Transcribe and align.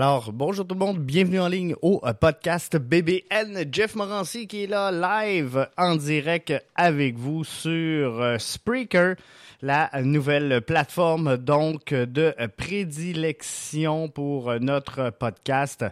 Alors, 0.00 0.30
bonjour 0.32 0.64
tout 0.64 0.76
le 0.76 0.78
monde, 0.78 1.00
bienvenue 1.00 1.40
en 1.40 1.48
ligne 1.48 1.74
au 1.82 2.00
euh, 2.04 2.12
podcast 2.12 2.76
BBN. 2.76 3.64
Jeff 3.72 3.96
Morancy 3.96 4.46
qui 4.46 4.62
est 4.62 4.66
là 4.68 4.92
live 4.92 5.66
en 5.76 5.96
direct 5.96 6.54
avec 6.76 7.18
vous 7.18 7.42
sur 7.42 8.22
euh, 8.22 8.38
Spreaker, 8.38 9.16
la 9.60 9.90
nouvelle 10.04 10.60
plateforme 10.60 11.36
donc 11.36 11.92
de 11.92 12.32
prédilection 12.56 14.08
pour 14.08 14.54
notre 14.60 15.10
podcast. 15.10 15.84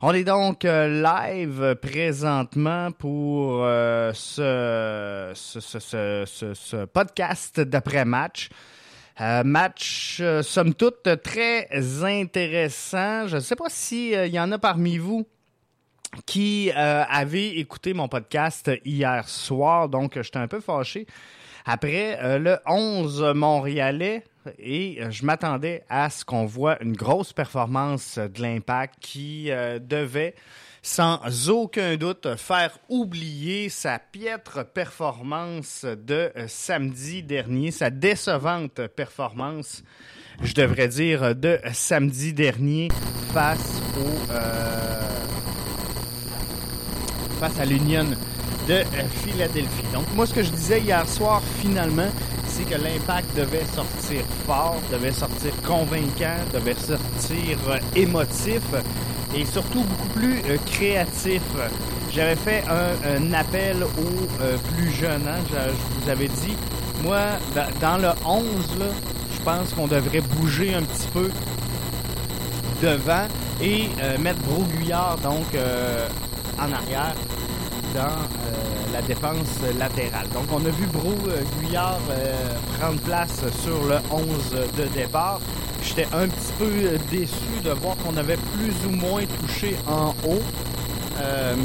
On 0.00 0.14
est 0.14 0.24
donc 0.24 0.64
euh, 0.64 1.02
live 1.02 1.76
présentement 1.82 2.92
pour 2.92 3.62
ce 4.14 5.34
podcast 6.86 7.60
d'après-match. 7.60 8.48
Euh, 9.20 9.44
match, 9.44 10.18
euh, 10.22 10.42
somme 10.42 10.72
toute, 10.72 11.06
très 11.22 11.68
intéressant. 12.02 13.26
Je 13.26 13.36
ne 13.36 13.40
sais 13.40 13.54
pas 13.54 13.68
s'il 13.68 14.14
euh, 14.14 14.26
y 14.26 14.40
en 14.40 14.50
a 14.50 14.58
parmi 14.58 14.96
vous 14.96 15.26
qui 16.24 16.72
avaient 16.72 17.58
écouté 17.58 17.94
mon 17.94 18.08
podcast 18.08 18.68
hier 18.84 19.28
soir, 19.28 19.88
donc 19.88 20.20
j'étais 20.20 20.38
un 20.38 20.48
peu 20.48 20.58
fâché. 20.58 21.06
Après 21.64 22.40
le 22.40 22.58
11 22.66 23.32
Montréalais, 23.36 24.24
et 24.58 24.98
je 25.08 25.24
m'attendais 25.24 25.84
à 25.88 26.10
ce 26.10 26.24
qu'on 26.24 26.46
voit 26.46 26.82
une 26.82 26.96
grosse 26.96 27.32
performance 27.32 28.18
de 28.18 28.42
l'impact 28.42 28.96
qui 29.00 29.50
devait 29.80 30.34
sans 30.82 31.48
aucun 31.48 31.96
doute 31.96 32.36
faire 32.36 32.78
oublier 32.88 33.68
sa 33.68 33.98
piètre 33.98 34.64
performance 34.64 35.84
de 35.84 36.32
euh, 36.36 36.46
samedi 36.48 37.22
dernier, 37.22 37.70
sa 37.70 37.90
décevante 37.90 38.86
performance, 38.88 39.82
je 40.42 40.54
devrais 40.54 40.88
dire, 40.88 41.34
de 41.34 41.58
samedi 41.72 42.32
dernier 42.32 42.88
face 43.32 43.80
au 43.98 44.32
euh, 44.32 45.02
face 47.38 47.58
à 47.58 47.64
l'Union 47.64 48.06
de 48.66 48.72
euh, 48.74 48.84
Philadelphie. 49.22 49.92
Donc 49.92 50.06
moi 50.14 50.26
ce 50.26 50.34
que 50.34 50.42
je 50.42 50.50
disais 50.50 50.80
hier 50.80 51.06
soir 51.06 51.42
finalement, 51.60 52.10
c'est 52.46 52.64
que 52.64 52.82
l'impact 52.82 53.36
devait 53.36 53.66
sortir 53.66 54.22
fort, 54.46 54.80
devait 54.90 55.12
sortir 55.12 55.52
convaincant, 55.62 56.36
devait 56.52 56.74
sortir 56.74 57.58
émotif 57.94 58.62
et 59.34 59.44
surtout 59.44 59.82
beaucoup 59.82 60.08
plus 60.08 60.38
euh, 60.48 60.56
créatif. 60.66 61.42
J'avais 62.12 62.36
fait 62.36 62.64
un, 62.68 63.32
appel 63.32 63.82
aux 63.82 64.42
euh, 64.42 64.56
plus 64.74 64.90
jeunes. 64.90 65.26
Hein. 65.28 65.38
Je, 65.48 66.00
vous 66.02 66.10
avais 66.10 66.28
dit, 66.28 66.56
moi, 67.04 67.20
dans 67.80 67.98
le 67.98 68.08
11, 68.26 68.44
je 69.34 69.42
pense 69.42 69.72
qu'on 69.72 69.86
devrait 69.86 70.20
bouger 70.20 70.74
un 70.74 70.82
petit 70.82 71.08
peu 71.08 71.30
devant 72.82 73.26
et 73.62 73.88
euh, 74.00 74.18
mettre 74.18 74.40
Broguillard 74.40 75.18
donc 75.18 75.46
en 76.58 76.72
arrière 76.72 77.14
dans 77.94 78.92
la 78.92 79.02
défense 79.02 79.60
latérale. 79.78 80.26
Donc 80.34 80.44
on 80.52 80.64
a 80.64 80.70
vu 80.70 80.86
Broguillard 80.86 82.00
prendre 82.78 83.00
place 83.00 83.40
sur 83.62 83.84
le 83.84 83.96
11 84.10 84.56
de 84.76 84.84
départ. 84.94 85.40
J'étais 85.90 86.14
un 86.14 86.28
petit 86.28 86.52
peu 86.56 86.64
euh, 86.66 86.98
déçu 87.10 87.60
de 87.64 87.70
voir 87.70 87.96
qu'on 87.96 88.16
avait 88.16 88.36
plus 88.36 88.86
ou 88.86 88.90
moins 88.90 89.24
touché 89.40 89.74
en 89.88 90.10
haut. 90.24 90.42
Euh, 91.20 91.56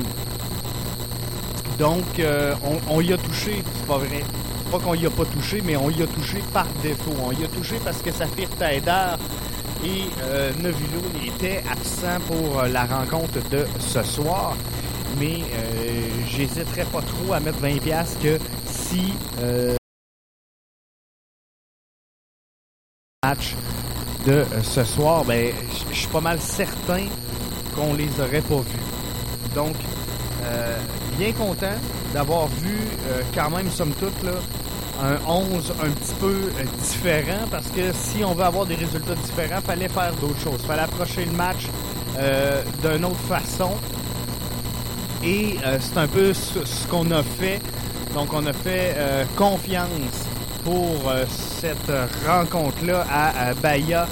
donc, 1.78 2.18
euh, 2.18 2.56
on, 2.90 3.02
y 3.02 3.14
a 3.14 3.18
touché, 3.18 3.62
c'est 3.64 3.88
pas 3.88 4.00
vrai. 4.00 4.24
Pas 4.72 4.80
qu'on 4.80 4.96
y 4.96 5.06
a 5.06 5.12
pas 5.12 5.26
touché, 5.26 5.62
mais 5.64 5.76
on 5.76 5.92
y 5.92 6.02
a 6.02 6.08
touché 6.08 6.40
par 6.52 6.66
défaut. 6.82 7.14
On 7.24 7.34
y 7.34 7.44
a 7.44 7.48
touché 7.50 7.76
parce 7.84 8.02
que 8.02 8.12
ça 8.12 8.26
fait 8.26 8.48
Taider 8.58 9.16
et 9.84 10.06
euh, 10.24 10.52
Novillo 10.60 11.04
était 11.24 11.64
absent 11.70 12.20
pour 12.26 12.64
la 12.64 12.86
rencontre 12.86 13.48
de 13.52 13.68
ce 13.78 14.02
soir. 14.02 14.58
Mais 15.20 15.44
j'hésiterais 16.28 16.86
pas 16.86 17.02
trop 17.02 17.34
à 17.34 17.40
mettre 17.40 17.60
20$ 17.60 17.80
que 18.24 18.40
si 18.66 19.14
de 24.26 24.32
euh, 24.32 24.46
ce 24.64 24.84
soir, 24.84 25.24
ben, 25.24 25.54
je 25.92 25.96
suis 25.96 26.08
pas 26.08 26.22
mal 26.22 26.40
certain 26.42 27.06
qu'on 27.76 27.94
les 27.94 28.10
aurait 28.20 28.42
pas 28.42 28.58
vus. 28.58 29.54
Donc, 29.54 29.76
euh, 30.44 30.78
bien 31.18 31.32
content 31.32 31.76
d'avoir 32.14 32.48
vu 32.48 32.76
euh, 33.10 33.22
quand 33.36 33.50
même, 33.52 33.70
somme 33.70 33.94
toute, 33.94 34.24
là, 34.24 34.34
un 35.04 35.18
11 35.28 35.74
un 35.84 35.90
petit 35.90 36.14
peu 36.22 36.36
différent 36.82 37.46
parce 37.52 37.68
que 37.68 37.92
si 37.94 38.24
on 38.24 38.34
veut 38.34 38.46
avoir 38.46 38.66
des 38.66 38.76
résultats 38.76 39.16
différents, 39.16 39.62
fallait 39.62 39.90
faire 39.90 40.14
d'autres 40.22 40.40
choses. 40.40 40.62
Fallait 40.66 40.84
approcher 40.84 41.26
le 41.26 41.34
match 41.34 41.68
d'une 42.82 43.04
autre 43.04 43.20
façon. 43.28 43.72
Et 45.22 45.58
c'est 45.82 45.98
un 45.98 46.08
peu 46.08 46.34
ce, 46.34 46.88
qu'on 46.88 47.12
a 47.12 47.24
fait. 47.24 47.60
Donc 48.14 48.30
on 48.32 48.46
a 48.46 48.54
fait 48.54 48.96
confiance 49.36 49.90
pour 50.66 51.08
euh, 51.08 51.26
cette 51.30 51.92
rencontre-là 52.28 53.06
à, 53.10 53.54
Bahia 53.54 54.08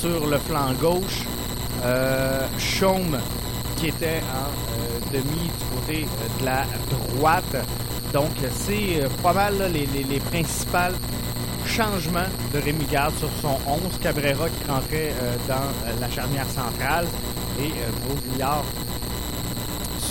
sur 0.00 0.26
le 0.26 0.36
flanc 0.36 0.72
gauche. 0.80 1.24
Euh, 1.84 2.46
qui 3.76 3.88
était 3.88 4.20
en 4.32 4.46
euh, 4.46 5.12
demi 5.12 5.50
du 5.58 5.64
côté 5.74 6.06
de 6.40 6.44
la 6.44 6.64
droite. 7.16 7.56
Donc 8.12 8.30
c'est 8.52 9.00
pas 9.22 9.32
mal 9.32 9.54
les, 9.72 9.86
les, 9.86 10.20
principaux 10.20 10.94
changements 11.66 12.30
de 12.52 12.58
Rémi 12.60 12.84
Garde 12.84 13.14
sur 13.18 13.28
son 13.40 13.58
11. 13.68 13.98
Cabrera 14.00 14.48
qui 14.48 14.70
rentrait 14.70 15.12
dans 15.48 16.00
la 16.00 16.10
charnière 16.10 16.46
centrale 16.48 17.06
et 17.60 17.72
Broguillard 18.06 18.64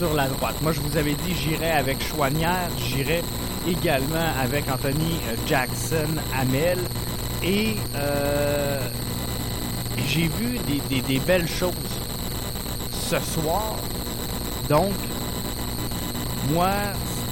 la 0.09 0.27
droite. 0.27 0.55
Moi, 0.61 0.71
je 0.71 0.79
vous 0.79 0.97
avais 0.97 1.13
dit, 1.13 1.35
j'irais 1.35 1.71
avec 1.71 2.01
Chouanière, 2.01 2.69
j'irais 2.77 3.21
également 3.67 4.27
avec 4.41 4.65
Anthony 4.69 5.19
euh, 5.29 5.35
Jackson 5.47 6.09
Amel. 6.37 6.79
Et 7.43 7.75
euh, 7.95 8.79
j'ai 10.07 10.27
vu 10.27 10.59
des, 11.07 11.19
belles 11.19 11.47
choses 11.47 11.73
ce 12.91 13.19
soir. 13.19 13.75
Donc, 14.69 14.93
moi, 16.49 16.71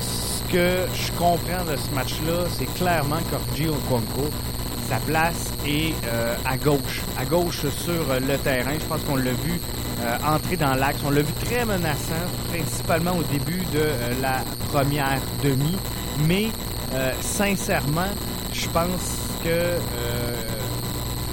ce 0.02 0.52
que 0.52 0.86
je 0.94 1.12
comprends 1.14 1.66
de 1.66 1.76
ce 1.76 1.94
match-là, 1.94 2.46
c'est 2.58 2.72
clairement 2.76 3.20
qu'Orji 3.32 3.68
Okonko, 3.68 4.30
sa 4.90 4.98
place 4.98 5.52
est 5.68 5.94
euh, 6.06 6.36
à 6.46 6.58
gauche, 6.58 7.02
à 7.18 7.26
gauche 7.26 7.68
sur 7.70 8.20
le 8.20 8.38
terrain. 8.40 8.74
Je 8.80 8.86
pense 8.86 9.02
qu'on 9.04 9.16
l'a 9.16 9.32
vu 9.32 9.60
entrer 10.26 10.56
dans 10.58 10.74
l'axe. 10.76 11.00
On 11.06 11.10
l'a 11.10 11.22
vu 11.22 11.34
très 11.46 11.66
menaçant, 11.66 12.26
principalement 12.50 13.16
au 13.18 13.24
début 13.24 13.64
de 13.74 13.86
la 14.22 14.42
première 14.72 15.20
demi. 15.44 15.78
Mais 16.28 16.48
euh, 16.94 17.12
sincèrement, 17.22 18.10
je 18.54 18.68
pense 18.70 19.18
que 19.44 19.50
euh, 19.50 19.80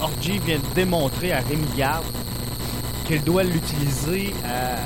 Orgy 0.00 0.38
vient 0.38 0.58
de 0.58 0.74
démontrer 0.74 1.32
à 1.32 1.40
Rémi 1.40 1.66
Garde 1.76 2.04
qu'il 3.06 3.22
doit 3.22 3.42
l'utiliser 3.42 4.34
euh, 4.44 4.76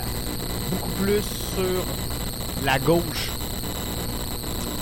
beaucoup 0.70 0.90
plus 1.02 1.22
sur 1.54 1.84
la 2.64 2.78
gauche 2.78 3.30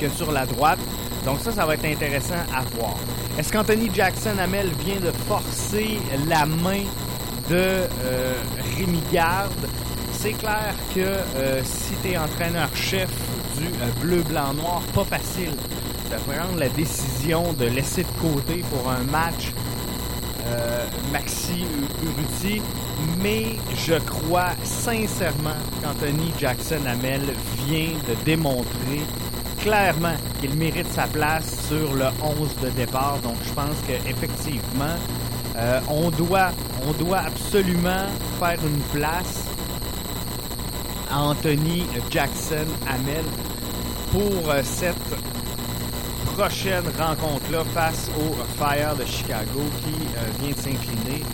que 0.01 0.09
sur 0.11 0.33
la 0.33 0.45
droite. 0.45 0.79
Donc 1.25 1.39
ça, 1.41 1.53
ça 1.53 1.65
va 1.65 1.75
être 1.75 1.85
intéressant 1.85 2.35
à 2.55 2.63
voir. 2.77 2.97
Est-ce 3.39 3.53
qu'Anthony 3.53 3.91
Jackson 3.95 4.37
Amel 4.39 4.69
vient 4.85 5.01
de 5.01 5.13
forcer 5.27 5.99
la 6.29 6.45
main 6.47 6.83
de 7.49 7.57
euh, 7.57 8.35
Rémi 8.79 9.03
Garde? 9.13 9.69
C'est 10.13 10.33
clair 10.33 10.75
que 10.95 11.19
si 11.65 11.95
tu 12.03 12.11
es 12.11 12.17
entraîneur-chef 12.19 13.09
du 13.59 13.67
euh, 13.67 14.01
bleu, 14.01 14.23
blanc, 14.23 14.55
noir. 14.55 14.83
Pas 14.95 15.05
facile 15.05 15.53
de 16.11 16.17
prendre 16.31 16.59
la 16.59 16.69
décision 16.69 17.53
de 17.53 17.67
laisser 17.67 18.03
de 18.03 18.21
côté 18.21 18.65
pour 18.71 18.91
un 18.91 19.03
match 19.05 19.53
euh, 20.47 20.87
Maxi 21.13 21.67
Uruti, 22.03 22.63
mais 23.23 23.57
je 23.87 23.95
crois 23.95 24.53
sincèrement 24.65 25.59
qu'Anthony 25.83 26.33
Jackson 26.39 26.81
Hamel 26.87 27.23
vient 27.67 27.93
de 28.09 28.15
démontrer 28.25 29.03
clairement 29.61 30.15
qu'il 30.41 30.55
mérite 30.55 30.91
sa 30.93 31.07
place 31.07 31.67
sur 31.69 31.95
le 31.95 32.07
11 32.23 32.57
de 32.63 32.71
départ. 32.71 33.19
Donc 33.23 33.37
je 33.47 33.53
pense 33.53 33.77
qu'effectivement, 33.87 34.97
euh, 35.59 35.81
on, 35.89 36.11
doit, 36.11 36.51
on 36.87 36.93
doit 36.93 37.19
absolument 37.19 38.07
faire 38.39 38.59
une 38.65 38.81
place 39.01 39.45
à 41.11 41.21
Anthony 41.21 41.85
Jackson 42.11 42.67
Hamel 42.87 43.25
pour 44.13 44.51
euh, 44.51 44.61
cette 44.63 44.95
prochaine 46.37 46.85
rencontre-là 46.97 47.65
face 47.75 48.09
au 48.21 48.35
Fire 48.57 48.95
de 48.95 49.05
Chicago 49.05 49.61
qui 49.83 49.95
euh, 49.95 50.31
vient 50.41 50.55
de 50.55 50.61
s'incliner. 50.61 51.25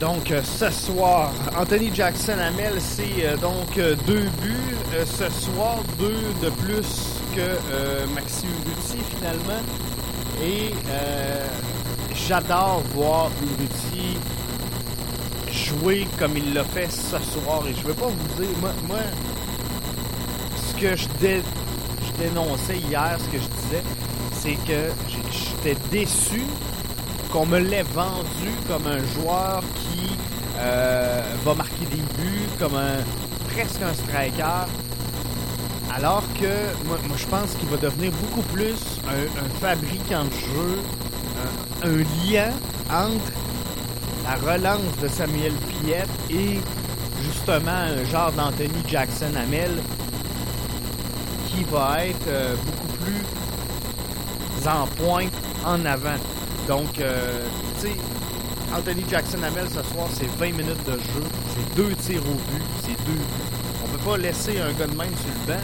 Donc 0.00 0.32
ce 0.44 0.70
soir, 0.70 1.32
Anthony 1.56 1.92
Jackson 1.92 2.38
Amel, 2.38 2.74
c'est 2.80 3.36
donc 3.40 3.74
deux 4.06 4.28
buts 4.40 4.76
ce 5.04 5.28
soir, 5.28 5.78
deux 5.98 6.22
de 6.40 6.50
plus 6.50 7.18
que 7.34 8.14
Maxime 8.14 8.48
Urruti 8.64 8.98
finalement. 9.10 9.60
Et 10.40 10.72
j'adore 12.26 12.82
voir 12.94 13.30
Urruti 13.42 14.16
jouer 15.52 16.06
comme 16.18 16.36
il 16.36 16.54
l'a 16.54 16.64
fait 16.64 16.90
ce 16.90 17.18
soir. 17.18 17.62
Et 17.68 17.74
je 17.74 17.86
veux 17.86 17.94
pas 17.94 18.06
vous 18.06 18.42
dire, 18.42 18.48
moi, 18.86 18.98
ce 20.56 20.80
que 20.80 20.96
je, 20.96 21.06
je 21.20 22.22
dénonçais 22.22 22.78
hier, 22.78 23.18
ce 23.18 23.36
que 23.36 23.38
je 23.38 23.48
disais, 23.62 23.82
c'est 24.32 24.56
que 24.66 24.90
j'étais 25.30 25.76
déçu 25.90 26.42
qu'on 27.32 27.46
me 27.46 27.58
l'ait 27.58 27.82
vendu 27.82 28.50
comme 28.66 28.86
un 28.86 29.04
joueur 29.14 29.62
qui 29.74 30.16
euh, 30.58 31.22
va 31.44 31.54
marquer 31.54 31.84
des 31.90 31.96
buts, 31.96 32.48
comme 32.58 32.74
un 32.74 32.98
presque 33.52 33.82
un 33.82 33.94
striker. 33.94 34.66
Alors 35.94 36.22
que 36.40 36.86
moi, 36.86 36.98
je 37.16 37.26
pense 37.26 37.54
qu'il 37.54 37.68
va 37.68 37.76
devenir 37.76 38.12
beaucoup 38.12 38.42
plus 38.52 39.00
un, 39.08 39.60
fabricant 39.60 40.24
de 40.24 40.30
jeu, 40.30 40.82
un, 41.84 41.88
lien 42.26 42.50
entre 42.90 43.32
la 44.24 44.52
relance 44.52 44.96
de 45.02 45.08
Samuel 45.08 45.52
Piette 45.82 46.08
et 46.30 46.60
justement 47.22 47.70
un 47.70 48.04
genre 48.04 48.32
d'Anthony 48.32 48.82
Jackson 48.86 49.34
Hamel 49.36 49.70
qui 51.48 51.64
va 51.64 52.06
être 52.06 52.28
euh, 52.28 52.54
beaucoup 52.56 53.04
plus 53.04 54.68
en 54.68 54.86
pointe 54.86 55.32
en 55.64 55.84
avant. 55.84 56.18
Donc, 56.66 56.98
euh, 56.98 57.46
tu 57.80 57.88
sais, 57.88 57.96
Anthony 58.76 59.04
Jackson 59.08 59.42
Hamel 59.42 59.66
ce 59.68 59.82
soir, 59.92 60.08
c'est 60.12 60.28
20 60.38 60.52
minutes 60.52 60.84
de 60.86 60.92
jeu, 60.92 61.24
c'est 61.54 61.74
deux 61.74 61.94
tirs 61.94 62.22
au 62.22 62.34
but, 62.34 62.62
c'est 62.82 63.04
deux. 63.06 63.20
On 63.82 63.88
peut 63.88 64.10
pas 64.10 64.16
laisser 64.18 64.60
un 64.60 64.72
gars 64.72 64.86
de 64.86 64.96
même 64.96 65.14
sur 65.16 65.30
le 65.46 65.52
banc. 65.54 65.62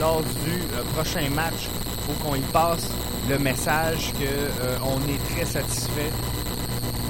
Lors 0.00 0.22
du 0.22 0.52
euh, 0.74 0.82
prochain 0.94 1.28
match, 1.34 1.68
faut 2.06 2.12
qu'on 2.24 2.34
y 2.34 2.40
passe 2.40 2.88
le 3.28 3.38
message 3.38 4.12
qu'on 4.12 4.98
est 5.08 5.34
très 5.34 5.44
satisfait 5.44 6.10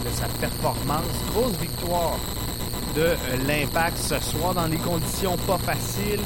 de 0.04 0.10
sa 0.10 0.26
performance. 0.40 1.04
Grosse 1.34 1.56
victoire 1.58 2.16
de 2.94 3.16
l'impact 3.46 3.98
ce 3.98 4.20
soir 4.20 4.54
dans 4.54 4.68
des 4.68 4.76
conditions 4.76 5.36
pas 5.46 5.58
faciles. 5.58 6.20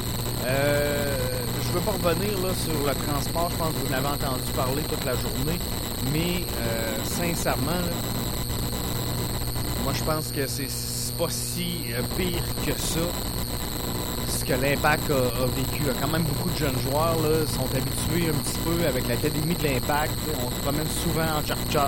Euh, 0.45 1.15
je 1.63 1.71
veux 1.71 1.79
pas 1.79 1.91
revenir 1.91 2.37
là, 2.39 2.53
sur 2.53 2.73
le 2.73 2.93
transport, 3.05 3.49
je 3.51 3.55
pense 3.55 3.73
que 3.73 3.85
vous 3.85 3.91
l'avez 3.91 4.07
entendu 4.07 4.51
parler 4.55 4.81
toute 4.83 5.03
la 5.05 5.15
journée, 5.15 5.59
mais 6.13 6.43
euh, 6.61 6.97
sincèrement, 7.03 7.83
moi 9.83 9.93
je 9.93 10.03
pense 10.03 10.31
que 10.31 10.47
c'est 10.47 11.17
pas 11.17 11.29
si 11.29 11.85
euh, 11.93 12.01
pire 12.17 12.43
que 12.65 12.79
ça. 12.81 12.99
Que 14.47 14.53
l'impact 14.53 15.11
a, 15.11 15.45
vécu. 15.57 15.89
A 15.89 15.93
quand 15.99 16.07
même 16.07 16.23
beaucoup 16.23 16.49
de 16.49 16.55
jeunes 16.55 16.79
joueurs 16.79 17.17
là, 17.21 17.45
sont 17.47 17.67
habitués 17.75 18.29
un 18.29 18.37
petit 18.43 18.57
peu 18.59 18.87
avec 18.87 19.05
l'académie 19.09 19.55
de 19.55 19.63
l'impact. 19.63 20.13
On 20.41 20.49
se 20.49 20.61
promène 20.61 20.87
souvent 21.03 21.23
en, 21.23 21.45
charter, 21.45 21.79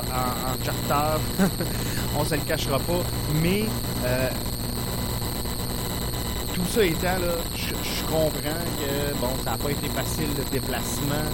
en, 0.91 1.47
on 2.19 2.25
se 2.25 2.35
le 2.35 2.41
cachera 2.41 2.77
pas. 2.79 3.01
Mais 3.41 3.63
euh, 4.06 4.29
tout 6.53 6.65
ça 6.69 6.83
étant, 6.83 7.17
là, 7.19 7.35
je, 7.56 8.03
comprends 8.11 8.29
que 8.33 9.19
bon, 9.21 9.29
ça 9.45 9.51
n'a 9.51 9.57
pas 9.57 9.71
été 9.71 9.88
facile 9.88 10.27
le 10.38 10.44
déplacement, 10.51 11.29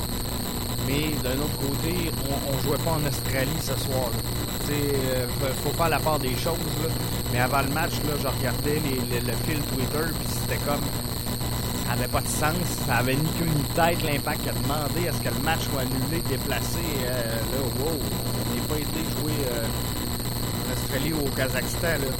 mais 0.86 1.10
d'un 1.24 1.40
autre 1.42 1.58
côté, 1.58 2.12
on, 2.30 2.56
ne 2.56 2.62
jouait 2.62 2.84
pas 2.86 2.92
en 2.92 3.08
Australie 3.08 3.60
ce 3.62 3.76
soir. 3.80 4.12
Il 4.68 4.74
euh, 4.74 5.26
faut, 5.64 5.72
faire 5.72 5.90
la 5.90 6.00
part 6.00 6.20
des 6.20 6.36
choses. 6.36 6.60
Mais 7.34 7.40
avant 7.40 7.64
le 7.64 7.70
match, 7.70 7.94
là, 8.08 8.14
je 8.22 8.28
regardais 8.28 8.76
le 8.76 9.34
fil 9.48 9.60
Twitter, 9.62 10.14
puis 10.20 10.28
c'était 10.30 10.62
comme 10.64 10.82
n'avait 11.96 12.08
pas 12.08 12.22
de 12.22 12.28
sens, 12.28 12.56
ça 12.86 12.96
avait 12.98 13.16
ni 13.16 13.30
queue 13.40 13.46
ni 13.46 13.64
tête. 13.76 14.04
L'impact 14.04 14.48
a 14.48 14.52
demandé 14.52 15.08
à 15.08 15.14
ce 15.14 15.20
que 15.20 15.34
le 15.34 15.42
match 15.44 15.62
soit 15.72 15.82
annulé, 15.82 16.22
déplacé. 16.30 16.80
Euh, 17.06 17.36
là, 17.36 17.62
wow, 17.80 17.92
on 17.92 18.56
n'est 18.56 18.68
pas 18.68 18.78
été 18.78 19.02
jouer 19.20 19.34
euh, 19.52 19.66
en 20.68 20.74
Australie 20.74 21.14
ou 21.14 21.26
au 21.26 21.30
Kazakhstan. 21.30 21.88
Là 21.88 22.12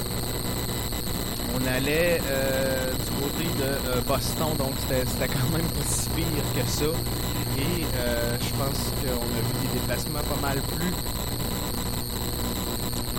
on 1.58 1.66
allait 1.66 2.20
euh, 2.28 2.92
du 2.92 3.10
côté 3.22 3.44
de 3.58 3.64
euh, 3.64 4.00
Boston, 4.06 4.48
donc 4.58 4.72
c'était 4.78 5.28
quand 5.28 5.56
même 5.56 5.66
pas 5.66 5.84
si 5.88 6.08
pire 6.10 6.26
que 6.54 6.70
ça. 6.70 6.84
Et 7.58 7.84
je 8.42 8.50
pense 8.58 8.92
qu'on 9.00 9.14
a 9.14 9.40
vu 9.40 9.54
des 9.62 9.80
déplacements 9.80 10.20
pas 10.20 10.40
mal 10.42 10.60
plus 10.76 10.92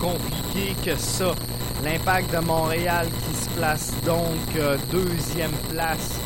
compliqués 0.00 0.76
que 0.84 0.96
ça. 0.96 1.34
L'impact 1.82 2.32
de 2.32 2.38
Montréal 2.38 3.08
qui 3.08 3.36
se 3.36 3.50
place 3.50 3.92
donc 4.04 4.38
deuxième 4.92 5.50
place 5.72 6.20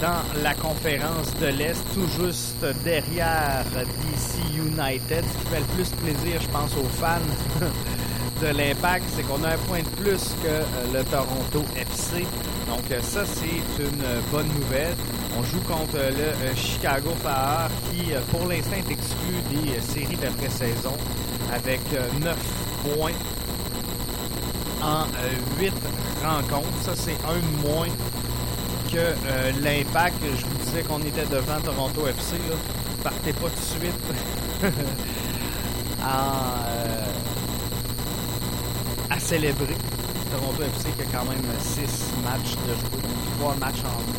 dans 0.00 0.42
la 0.42 0.54
conférence 0.54 1.34
de 1.40 1.46
l'Est, 1.46 1.82
tout 1.94 2.06
juste 2.20 2.64
derrière 2.84 3.64
DC 3.74 4.56
United, 4.56 5.24
ce 5.24 5.38
qui 5.38 5.46
fait 5.50 5.60
le 5.60 5.66
plus 5.74 5.88
plaisir, 5.90 6.40
je 6.40 6.48
pense, 6.48 6.72
aux 6.76 6.88
fans 6.88 7.18
de 8.42 8.46
l'impact, 8.46 9.04
c'est 9.16 9.22
qu'on 9.22 9.42
a 9.44 9.54
un 9.54 9.58
point 9.66 9.80
de 9.80 10.02
plus 10.02 10.34
que 10.42 10.48
euh, 10.48 10.62
le 10.94 11.04
Toronto 11.04 11.64
FC. 11.76 12.26
Donc 12.68 12.90
euh, 12.90 13.00
ça, 13.02 13.24
c'est 13.26 13.82
une 13.82 14.02
euh, 14.04 14.20
bonne 14.30 14.48
nouvelle. 14.48 14.94
On 15.36 15.42
joue 15.42 15.60
contre 15.60 15.96
le 15.96 16.54
Chicago 16.56 17.10
Fire 17.22 17.68
qui, 17.90 18.12
pour 18.30 18.48
l'instant, 18.48 18.76
est 18.76 18.90
exclu 18.90 19.34
des 19.50 19.80
séries 19.80 20.16
d'après-saison 20.16 20.96
avec 21.52 21.80
9 22.20 22.36
points 22.82 23.12
en 24.82 25.04
8 25.60 25.72
rencontres. 26.24 26.82
Ça, 26.82 26.92
c'est 26.96 27.16
un 27.24 27.68
moins 27.68 27.88
que 28.90 29.14
l'impact. 29.62 30.16
Je 30.22 30.44
vous 30.44 30.58
disais 30.64 30.82
qu'on 30.82 31.00
était 31.00 31.26
devant 31.26 31.60
Toronto 31.60 32.06
FC. 32.06 32.36
Là. 32.48 32.56
Partez 33.02 33.32
pas 33.32 33.48
tout 33.48 33.60
de 33.60 33.84
suite 33.84 33.94
en 36.02 36.68
célébrer. 39.18 39.76
Toronto 40.30 40.62
FC 40.62 40.88
qui 40.96 41.02
a 41.02 41.18
quand 41.18 41.24
même 41.28 41.42
6 41.58 41.80
matchs 42.24 42.56
de 42.66 42.74
donc 42.96 43.12
3 43.40 43.54
matchs 43.56 43.82
en 43.84 44.18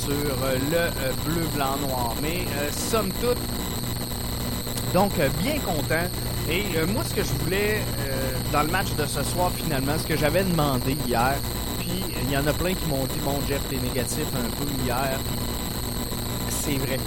sur 0.00 0.44
euh, 0.44 0.56
le 0.70 0.76
euh, 0.76 1.12
bleu, 1.24 1.46
blanc, 1.54 1.76
noir. 1.86 2.14
Mais 2.22 2.46
euh, 2.58 2.70
somme 2.72 3.10
toute, 3.20 3.38
donc 4.94 5.12
bien 5.42 5.58
content. 5.60 6.08
Et 6.48 6.64
moi, 6.86 7.04
ce 7.08 7.14
que 7.14 7.22
je 7.22 7.32
voulais 7.44 7.80
dans 8.52 8.62
le 8.62 8.70
match 8.70 8.88
de 8.98 9.06
ce 9.06 9.22
soir, 9.22 9.52
finalement, 9.54 9.92
ce 9.98 10.04
que 10.04 10.16
j'avais 10.16 10.42
demandé 10.42 10.96
hier, 11.06 11.34
il 12.30 12.34
y 12.34 12.38
en 12.38 12.46
a 12.46 12.52
plein 12.52 12.74
qui 12.74 12.86
m'ont 12.86 13.04
dit 13.06 13.18
Bon, 13.24 13.34
Jeff, 13.48 13.60
t'es 13.68 13.76
négatif 13.76 14.24
un 14.36 14.48
peu 14.56 14.84
hier. 14.84 15.18
C'est 16.48 16.76
vrai. 16.76 16.98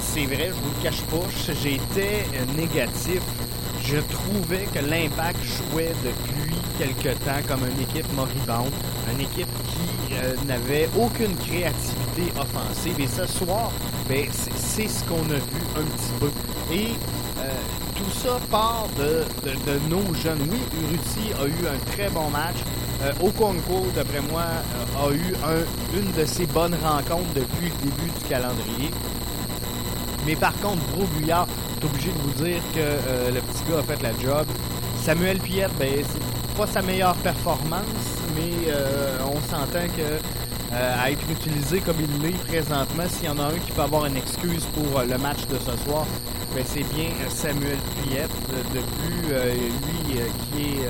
C'est 0.00 0.26
vrai, 0.26 0.48
je 0.48 0.52
vous 0.52 0.70
le 0.76 0.82
cache 0.82 1.00
pas. 1.02 1.54
J'étais 1.62 2.26
négatif. 2.54 3.22
Je 3.82 3.96
trouvais 3.96 4.66
que 4.74 4.80
l'impact 4.80 5.38
jouait 5.42 5.94
depuis 6.04 6.54
quelque 6.78 7.14
temps 7.24 7.40
comme 7.48 7.60
une 7.66 7.80
équipe 7.82 8.12
moribonde, 8.14 8.72
une 9.14 9.20
équipe 9.20 9.48
qui 9.68 10.14
euh, 10.14 10.34
n'avait 10.46 10.88
aucune 10.98 11.34
créativité 11.36 12.30
offensive. 12.38 13.00
Et 13.00 13.06
ce 13.06 13.26
soir, 13.26 13.72
ben, 14.06 14.28
c'est 14.54 14.88
ce 14.88 15.02
qu'on 15.04 15.24
a 15.30 15.38
vu 15.38 15.62
un 15.76 15.84
petit 15.84 16.12
peu. 16.20 16.30
Et 16.74 16.88
euh, 17.38 17.50
tout 17.96 18.10
ça 18.10 18.38
part 18.50 18.86
de, 18.98 19.24
de, 19.46 19.88
nos 19.88 20.14
jeunes. 20.14 20.46
Oui, 20.50 20.58
Uruti 20.82 21.32
a 21.40 21.46
eu 21.46 21.66
un 21.66 21.92
très 21.92 22.10
bon 22.10 22.28
match. 22.28 22.56
Euh, 23.02 23.12
Okonko, 23.22 23.86
d'après 23.94 24.20
moi, 24.30 24.42
euh, 24.42 25.06
a 25.06 25.12
eu 25.12 25.34
un, 25.44 25.98
une 25.98 26.10
de 26.12 26.24
ses 26.26 26.46
bonnes 26.46 26.76
rencontres 26.82 27.32
depuis 27.34 27.70
le 27.70 27.90
début 27.90 28.10
du 28.18 28.24
calendrier. 28.28 28.90
Mais 30.26 30.34
par 30.34 30.52
contre, 30.60 30.82
Gros 30.94 31.06
Bouillard, 31.14 31.46
est 31.80 31.84
obligé 31.84 32.10
de 32.10 32.18
vous 32.18 32.44
dire 32.44 32.60
que 32.74 33.32
le 33.32 33.40
petit 33.40 33.62
gars 33.70 33.78
a 33.78 33.82
fait 33.82 34.02
la 34.02 34.12
job. 34.20 34.46
Samuel 35.02 35.38
Piette, 35.38 35.70
ben, 35.78 35.88
c'est 36.02 36.56
pas 36.56 36.66
sa 36.66 36.82
meilleure 36.82 37.14
performance, 37.16 37.84
mais 38.34 38.68
euh, 38.68 39.18
on 39.24 39.40
s'entend 39.48 39.86
que 39.96 40.02
euh, 40.72 41.02
à 41.02 41.10
être 41.10 41.22
utilisé 41.30 41.80
comme 41.80 41.96
il 42.00 42.20
l'est 42.20 42.36
présentement, 42.46 43.04
s'il 43.08 43.26
y 43.26 43.28
en 43.28 43.38
a 43.38 43.44
un 43.44 43.58
qui 43.64 43.70
peut 43.72 43.82
avoir 43.82 44.06
une 44.06 44.16
excuse 44.16 44.64
pour 44.74 44.98
euh, 44.98 45.04
le 45.04 45.16
match 45.18 45.46
de 45.46 45.56
ce 45.56 45.84
soir, 45.84 46.04
ben 46.54 46.64
c'est 46.66 46.82
bien 46.94 47.10
Samuel 47.28 47.78
Piette, 48.02 48.30
de 48.74 48.80
plus 48.80 49.28
lui 49.30 50.20
qui 50.52 50.62
est 50.80 50.88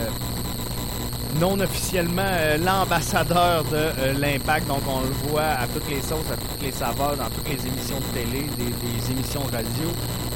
non 1.41 1.61
officiellement 1.61 2.31
l'ambassadeur 2.65 3.65
de 3.65 4.19
l'impact, 4.19 4.67
donc 4.69 4.83
on 4.89 5.01
le 5.01 5.31
voit 5.31 5.43
à 5.43 5.67
toutes 5.67 5.89
les 5.89 6.01
sauces, 6.01 6.31
à 6.33 6.37
toutes 6.37 6.63
les 6.63 6.73
saveurs, 6.73 7.17
dans 7.17 7.31
toutes 7.31 7.49
les 7.49 7.67
émissions 7.67 7.99
de 7.99 8.19
télé, 8.19 8.47
des, 8.57 8.65
des 8.65 9.11
émissions 9.13 9.43
radio. 9.53 9.89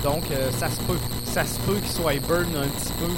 Donc 0.03 0.25
ça 0.59 0.69
se 0.69 0.81
peut, 0.83 0.99
ça 1.25 1.45
se 1.45 1.59
peut 1.61 1.77
qu'il 1.77 1.91
soit 1.91 2.21
burn 2.27 2.49
un 2.57 2.69
petit 2.69 2.93
peu 2.99 3.09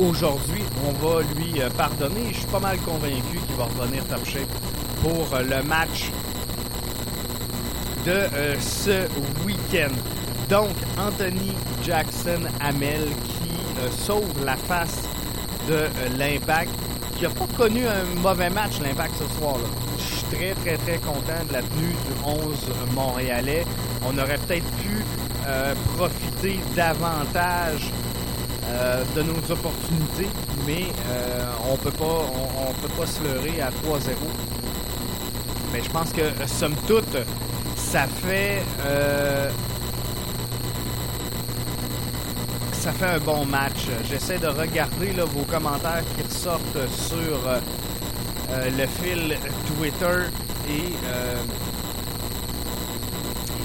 aujourd'hui, 0.00 0.62
on 0.86 0.92
va 0.92 1.22
lui 1.22 1.60
euh, 1.60 1.68
pardonner. 1.70 2.28
Je 2.30 2.38
suis 2.38 2.46
pas 2.46 2.60
mal 2.60 2.78
convaincu 2.78 3.38
qu'il 3.46 3.56
va 3.56 3.64
revenir 3.64 4.04
top 4.04 4.24
shape 4.24 4.48
pour 5.02 5.34
euh, 5.34 5.42
le 5.42 5.62
match 5.62 6.10
de 8.04 8.10
euh, 8.10 8.56
ce 8.60 9.08
week-end. 9.44 9.92
Donc, 10.48 10.70
Anthony 10.98 11.52
Jackson 11.84 12.40
Hamel 12.60 13.08
qui 13.24 13.48
sauve 14.04 14.44
la 14.44 14.56
face 14.56 15.02
de 15.68 15.86
l'Impact, 16.18 16.70
qui 17.16 17.22
n'a 17.24 17.30
pas 17.30 17.46
connu 17.56 17.86
un 17.86 18.20
mauvais 18.20 18.50
match, 18.50 18.80
l'Impact, 18.82 19.14
ce 19.18 19.38
soir-là. 19.38 19.68
Je 19.98 20.02
suis 20.02 20.24
très, 20.36 20.54
très, 20.54 20.76
très 20.78 20.98
content 20.98 21.44
de 21.48 21.52
la 21.52 21.62
tenue 21.62 21.92
du 21.92 22.24
11 22.24 22.94
montréalais. 22.94 23.64
On 24.04 24.16
aurait 24.18 24.38
peut-être 24.38 24.70
pu 24.82 25.04
profiter 25.96 26.60
davantage 26.76 27.90
euh, 28.70 29.02
de 29.16 29.22
nos 29.22 29.38
opportunités, 29.50 30.28
mais 30.66 30.84
euh, 31.10 31.46
on 31.70 31.76
peut 31.76 31.90
pas 31.90 32.04
on, 32.04 32.72
peut 32.74 32.94
pas 32.98 33.06
se 33.06 33.22
leurrer 33.24 33.62
à 33.62 33.70
3-0. 33.70 33.70
Mais 35.72 35.82
je 35.82 35.88
pense 35.88 36.12
que 36.12 36.20
somme 36.46 36.74
toute, 36.86 37.16
ça 37.76 38.06
fait 38.06 38.62
ça 42.78 42.92
fait 42.92 43.06
un 43.06 43.18
bon 43.18 43.44
match. 43.44 43.86
J'essaie 44.08 44.38
de 44.38 44.46
regarder 44.46 45.12
là, 45.12 45.24
vos 45.24 45.44
commentaires 45.44 46.04
qui 46.16 46.22
ressortent 46.22 46.88
sur 46.90 47.38
le 48.50 48.86
fil 48.86 49.36
Twitter 49.66 50.30
et 50.68 50.94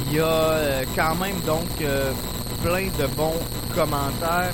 il 0.07 0.13
y 0.15 0.19
a 0.19 0.83
quand 0.95 1.15
même 1.15 1.39
donc 1.45 1.67
plein 2.63 2.87
de 2.97 3.07
bons 3.15 3.39
commentaires. 3.75 4.53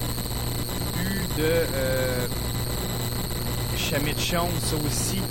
Vu 0.96 1.22
de 1.38 1.44
euh, 1.44 2.28
Chamichon, 3.78 4.50
ça 4.60 4.76
aussi, 4.86 5.22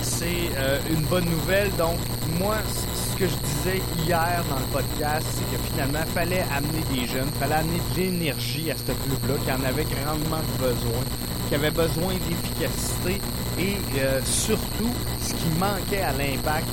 c'est 0.00 0.50
euh, 0.56 0.78
une 0.90 1.02
bonne 1.02 1.26
nouvelle. 1.26 1.70
Donc, 1.76 1.98
moi, 2.38 2.56
ce 2.68 2.89
que 3.20 3.26
je 3.26 3.36
disais 3.36 3.82
hier 3.98 4.42
dans 4.48 4.56
le 4.56 4.64
podcast, 4.72 5.26
c'est 5.30 5.54
que 5.54 5.62
finalement, 5.70 6.06
fallait 6.14 6.42
amener 6.56 6.82
des 6.90 7.06
jeunes, 7.06 7.28
fallait 7.38 7.56
amener 7.56 7.78
de 7.94 8.00
l'énergie 8.00 8.70
à 8.70 8.74
ce 8.76 8.92
club-là, 8.92 9.34
qui 9.44 9.52
en 9.52 9.62
avait 9.62 9.84
grandement 9.84 10.40
besoin, 10.58 11.02
qui 11.46 11.54
avait 11.54 11.70
besoin 11.70 12.14
d'efficacité 12.14 13.20
et 13.58 13.76
euh, 13.98 14.20
surtout, 14.24 14.90
ce 15.20 15.34
qui 15.34 15.50
manquait 15.58 16.00
à 16.00 16.12
l'impact 16.12 16.66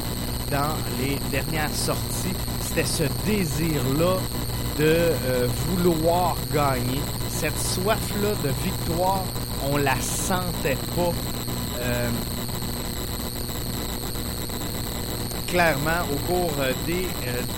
dans 0.50 0.74
les 1.02 1.18
dernières 1.32 1.74
sorties, 1.74 2.38
c'était 2.62 2.86
ce 2.86 3.04
désir-là 3.26 4.16
de 4.80 4.86
euh, 4.86 5.48
vouloir 5.68 6.38
gagner. 6.54 7.02
Cette 7.30 7.60
soif-là 7.60 8.30
de 8.42 8.54
victoire, 8.64 9.26
on 9.70 9.76
la 9.76 10.00
sentait 10.00 10.78
pas. 10.96 11.12
Euh, 11.82 12.10
clairement 15.48 16.04
au 16.12 16.16
cours 16.32 16.54
euh, 16.60 16.74
des 16.86 17.08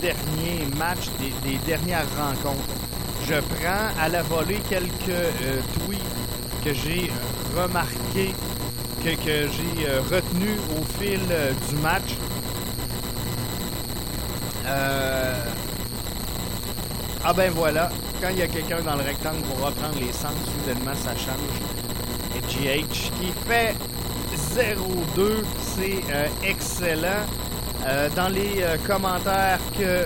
derniers 0.01 0.65
matchs, 0.77 1.09
des, 1.43 1.57
dernières 1.65 2.07
rencontres. 2.17 2.69
Je 3.27 3.35
prends 3.35 4.01
à 4.01 4.09
la 4.09 4.23
volée 4.23 4.61
quelques 4.69 5.23
tweets 5.85 5.99
que 6.63 6.73
j'ai 6.73 7.11
remarqués, 7.55 8.33
que, 9.03 9.09
que 9.09 9.47
j'ai 9.47 10.15
retenus 10.15 10.59
au 10.77 11.01
fil 11.01 11.19
du 11.69 11.75
match. 11.77 12.15
Ah 17.21 17.33
ben 17.33 17.51
voilà, 17.51 17.89
quand 18.21 18.29
il 18.31 18.39
y 18.39 18.41
a 18.41 18.47
quelqu'un 18.47 18.81
dans 18.81 18.95
le 18.95 19.03
rectangle 19.03 19.41
pour 19.43 19.67
reprendre 19.67 19.99
les 19.99 20.11
sens, 20.11 20.33
soudainement 20.45 20.95
ça 20.95 21.11
change. 21.15 21.37
Et 22.35 22.41
GH 22.41 23.11
qui 23.19 23.31
fait 23.47 23.75
0-2, 24.55 25.43
c'est 25.75 26.01
euh, 26.11 26.27
excellent. 26.43 27.25
Euh, 27.85 28.09
dans 28.15 28.29
les 28.29 28.61
euh, 28.61 28.77
commentaires 28.85 29.59
que 29.77 30.05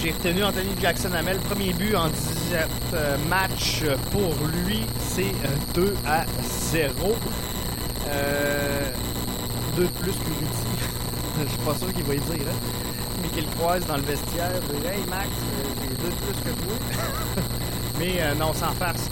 j'ai 0.00 0.12
retenu 0.12 0.44
Anthony 0.44 0.74
Jackson 0.80 1.12
Hamel, 1.12 1.38
premier 1.38 1.72
but 1.72 1.94
en 1.94 2.08
17 2.08 2.68
matchs 3.28 3.84
pour 4.10 4.34
lui, 4.66 4.80
c'est 5.00 5.32
2 5.74 5.94
à 6.06 6.24
0. 6.42 7.16
2 9.76 9.82
de 9.82 9.88
plus 9.88 10.12
que 10.12 10.24
Rudy. 10.24 10.48
Je 11.42 11.48
suis 11.48 11.58
pas 11.58 11.74
sûr 11.74 11.92
qu'il 11.92 12.04
va 12.04 12.14
y 12.14 12.18
dire. 12.18 12.46
Hein? 12.48 12.84
qu'il 13.34 13.46
croise 13.50 13.84
dans 13.86 13.96
le 13.96 14.02
vestiaire, 14.02 14.50
Hey 14.84 15.04
Max, 15.08 15.28
euh, 15.28 15.68
j'ai 15.82 15.88
deux 15.88 16.08
de 16.08 16.14
plus 16.14 16.40
que 16.42 16.56
toi. 16.60 16.74
Mais 17.98 18.14
euh, 18.20 18.34
non, 18.34 18.52
sans 18.52 18.72
farce, 18.72 19.08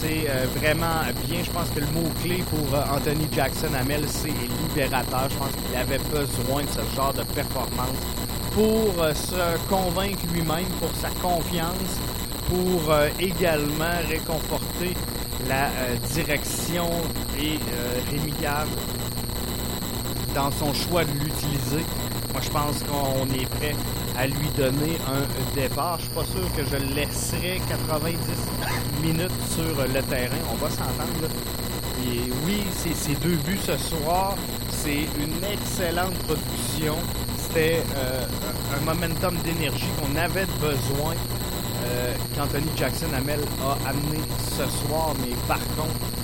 c'est 0.00 0.28
euh, 0.28 0.46
vraiment 0.56 1.02
bien. 1.26 1.42
Je 1.44 1.50
pense 1.50 1.68
que 1.70 1.80
le 1.80 1.86
mot-clé 1.86 2.42
pour 2.50 2.78
Anthony 2.94 3.28
Jackson 3.34 3.68
Hamel, 3.78 4.04
c'est 4.08 4.28
libérateur. 4.28 5.28
Je 5.30 5.36
pense 5.36 5.52
qu'il 5.52 5.76
avait 5.76 5.98
besoin 5.98 6.62
de 6.62 6.68
ce 6.68 6.96
genre 6.96 7.12
de 7.12 7.22
performance 7.34 7.98
pour 8.52 9.04
se 9.14 9.68
convaincre 9.68 10.20
lui-même, 10.32 10.66
pour 10.80 10.90
sa 10.96 11.10
confiance, 11.20 12.00
pour 12.48 12.92
également 13.20 13.98
réconforter 14.08 14.94
la 15.48 15.68
direction 16.12 16.88
et 17.38 17.58
Rémi 18.10 18.32
dans 20.34 20.50
son 20.50 20.74
choix 20.74 21.04
de 21.04 21.12
l'utiliser 21.12 21.84
je 22.42 22.50
pense 22.50 22.82
qu'on 22.84 23.26
est 23.34 23.46
prêt 23.46 23.74
à 24.16 24.26
lui 24.26 24.48
donner 24.56 24.96
un 25.08 25.54
départ. 25.54 25.98
Je 25.98 26.04
suis 26.04 26.14
pas 26.14 26.24
sûr 26.24 26.56
que 26.56 26.64
je 26.64 26.94
laisserai 26.94 27.60
90 27.68 28.16
minutes 29.02 29.30
sur 29.50 29.64
le 29.64 30.02
terrain. 30.02 30.36
On 30.52 30.56
va 30.56 30.70
s'entendre. 30.70 31.28
Et 32.04 32.30
oui, 32.44 32.62
c'est 32.72 33.20
deux 33.20 33.36
buts 33.36 33.58
ce 33.64 33.76
soir. 33.76 34.34
C'est 34.70 35.06
une 35.18 35.44
excellente 35.44 36.14
production. 36.26 36.96
C'était 37.38 37.82
euh, 37.96 38.24
un 38.76 38.84
momentum 38.84 39.34
d'énergie 39.44 39.88
qu'on 40.00 40.16
avait 40.16 40.46
besoin 40.60 41.14
euh, 41.84 42.14
qu'Anthony 42.34 42.70
Jackson 42.76 43.06
Hamel 43.16 43.40
a 43.64 43.88
amené 43.88 44.20
ce 44.56 44.64
soir. 44.86 45.14
Mais 45.20 45.34
par 45.46 45.60
contre, 45.76 46.17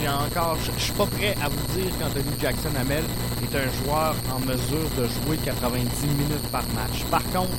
j'ai 0.00 0.08
encore, 0.08 0.56
je 0.76 0.82
suis 0.82 0.92
pas 0.92 1.06
prêt 1.06 1.34
à 1.42 1.48
vous 1.48 1.78
dire 1.78 1.90
qu'Anthony 1.98 2.32
Jackson 2.40 2.70
Hamel 2.80 3.04
est 3.42 3.56
un 3.56 3.84
joueur 3.84 4.14
en 4.34 4.40
mesure 4.40 4.88
de 4.96 5.06
jouer 5.06 5.36
90 5.44 6.06
minutes 6.06 6.48
par 6.50 6.62
match. 6.74 7.04
Par 7.10 7.22
contre, 7.24 7.52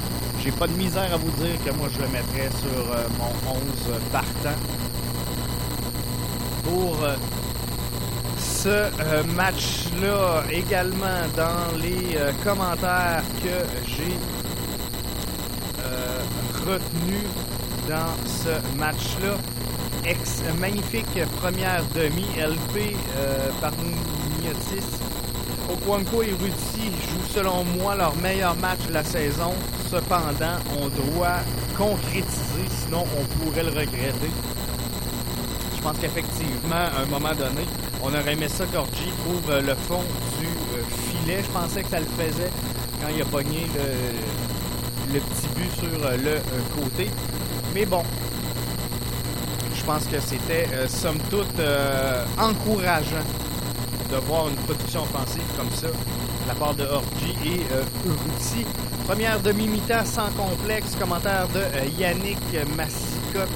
j'ai 0.44 0.52
pas 0.52 0.68
de 0.68 0.74
misère 0.74 1.14
à 1.14 1.18
vous 1.18 1.32
dire 1.44 1.56
que 1.64 1.72
moi 1.72 1.88
je 1.94 2.02
le 2.02 2.08
mettrais 2.08 2.50
sur 2.60 2.70
euh, 2.70 3.08
mon 3.20 3.52
11 3.52 3.62
partant. 4.12 4.58
Pour 6.64 7.04
euh, 7.04 7.16
ce 8.40 8.70
euh, 8.70 9.24
match-là, 9.36 10.44
également 10.52 11.22
dans 11.36 11.78
les 11.80 12.18
commentaires 12.44 13.24
que 13.44 13.66
j'ai 13.88 14.18
retenus 16.66 17.28
dans 17.88 18.14
ce 18.26 18.78
match-là, 18.78 19.36
ex 20.06 20.42
magnifique 20.60 21.08
première 21.40 21.84
demi 21.96 22.26
LP 22.38 22.96
euh, 23.18 23.50
par 23.62 23.72
Miotis. 24.42 24.86
Okwanko 25.70 26.24
et 26.24 26.32
Rudy 26.32 26.86
jouent 26.86 27.34
selon 27.34 27.64
moi 27.78 27.96
leur 27.96 28.16
meilleur 28.18 28.56
match 28.56 28.80
de 28.88 28.94
la 28.94 29.04
saison. 29.04 29.54
Cependant, 29.90 30.58
on 30.80 30.88
doit 30.88 31.40
concrétiser, 31.78 32.66
sinon 32.84 33.06
on 33.20 33.24
pourrait 33.40 33.64
le 33.64 33.70
regretter. 33.70 34.32
Je 35.76 35.82
pense 35.82 35.98
qu'effectivement, 35.98 36.76
à 36.76 37.02
un 37.02 37.06
moment 37.06 37.34
donné, 37.34 37.66
on 38.04 38.10
aurait 38.10 38.34
aimé 38.34 38.48
ça 38.48 38.66
Gorgi 38.66 39.12
trouve 39.24 39.50
euh, 39.52 39.62
le 39.62 39.76
fond 39.76 40.04
du 40.40 40.46
euh, 40.46 40.84
filet. 41.10 41.42
Je 41.44 41.50
pensais 41.50 41.84
que 41.84 41.90
ça 41.90 42.00
le 42.00 42.06
faisait 42.06 42.52
quand 43.02 43.08
il 43.16 43.22
a 43.22 43.26
pogné 43.26 43.68
le, 45.12 45.20
petit 45.20 45.48
but 45.56 45.72
sur 45.80 46.06
euh, 46.06 46.18
le 46.18 46.82
côté. 46.82 47.10
Mais 47.74 47.86
bon, 47.86 48.04
je 49.82 49.86
pense 49.86 50.06
que 50.06 50.20
c'était, 50.20 50.68
euh, 50.74 50.88
somme 50.88 51.18
toute, 51.30 51.60
euh, 51.60 52.24
encourageant 52.38 53.26
de 54.12 54.18
voir 54.28 54.48
une 54.50 54.56
production 54.58 55.02
offensive 55.04 55.44
comme 55.58 55.70
ça 55.72 55.88
de 55.88 56.48
la 56.48 56.54
part 56.54 56.76
de 56.76 56.84
Orgi 56.84 57.36
et 57.46 57.62
euh, 57.74 57.84
Première 59.08 59.40
demi-mi-temps 59.40 60.06
sans 60.06 60.30
complexe. 60.32 60.96
Commentaire 61.00 61.48
de 61.48 62.00
Yannick 62.00 62.38
Massicotte 62.78 63.50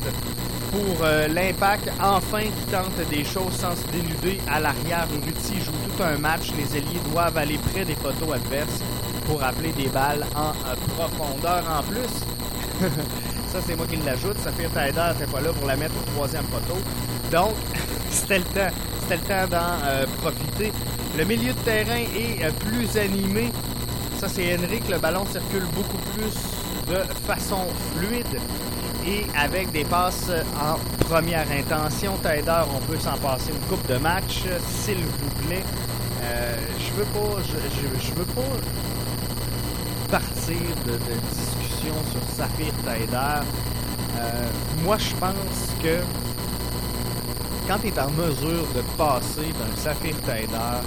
pour 0.72 1.06
l'impact. 1.30 1.92
Enfin, 2.02 2.42
qui 2.42 2.66
tente 2.72 3.10
des 3.10 3.24
choses 3.24 3.54
sans 3.54 3.76
se 3.76 3.88
dénuder 3.92 4.40
à 4.50 4.60
l'arrière. 4.60 5.08
Urruti 5.14 5.62
joue 5.64 5.72
tout 5.72 6.04
un 6.04 6.18
match. 6.18 6.52
Les 6.58 6.78
ailiers 6.78 7.00
doivent 7.12 7.38
aller 7.38 7.60
près 7.72 7.86
des 7.86 7.96
poteaux 7.96 8.34
adverses 8.34 8.82
pour 9.28 9.44
appeler 9.44 9.72
des 9.74 9.88
balles 9.88 10.26
en 10.36 10.52
profondeur 10.98 11.64
en 11.70 11.84
plus. 11.84 12.90
Ça, 13.56 13.62
c'est 13.66 13.76
moi 13.78 13.86
qui 13.88 13.96
l'ajoute. 13.96 14.38
Saphir 14.44 14.70
Taider 14.72 15.02
n'était 15.14 15.32
pas 15.32 15.40
là 15.40 15.54
pour 15.54 15.66
la 15.66 15.78
mettre 15.78 15.94
au 15.96 16.12
troisième 16.12 16.44
poteau. 16.48 16.78
Donc, 17.32 17.54
c'était 18.12 18.40
le 18.40 18.44
temps. 18.44 18.76
Le 19.10 19.18
temps 19.18 19.48
d'en 19.50 19.86
euh, 19.86 20.06
profiter. 20.18 20.74
Le 21.18 21.24
milieu 21.24 21.54
de 21.54 21.60
terrain 21.60 21.96
est 21.96 22.44
euh, 22.44 22.52
plus 22.60 22.98
animé. 22.98 23.54
Ça, 24.20 24.28
c'est 24.28 24.58
Henrik. 24.58 24.90
Le 24.90 24.98
ballon 24.98 25.26
circule 25.32 25.64
beaucoup 25.74 25.98
plus 26.14 26.34
de 26.94 26.98
façon 27.26 27.60
fluide 27.96 28.42
et 29.08 29.26
avec 29.40 29.72
des 29.72 29.86
passes 29.86 30.30
en 30.60 30.78
première 31.06 31.50
intention. 31.50 32.18
Taider, 32.18 32.62
on 32.76 32.82
peut 32.92 33.00
s'en 33.00 33.16
passer 33.20 33.52
une 33.52 33.68
coupe 33.70 33.88
de 33.88 33.96
match, 33.96 34.44
s'il 34.84 34.98
vous 34.98 35.48
plaît. 35.48 35.64
Euh, 36.24 36.58
je 36.78 36.92
veux 37.00 37.06
pas, 37.06 37.42
je, 37.42 38.14
veux 38.16 38.26
pas 38.26 38.42
partir 40.12 40.58
de, 40.86 40.92
de 40.92 41.65
sur 42.12 42.22
Saphir 42.36 42.74
Taider. 42.84 43.46
Euh, 44.18 44.50
moi, 44.84 44.98
je 44.98 45.14
pense 45.16 45.74
que 45.84 46.00
quand 47.68 47.78
tu 47.80 47.88
es 47.88 48.00
en 48.00 48.10
mesure 48.12 48.66
de 48.76 48.82
passer 48.98 49.54
d'un 49.60 49.82
Saphir 49.82 50.16
Taider 50.26 50.80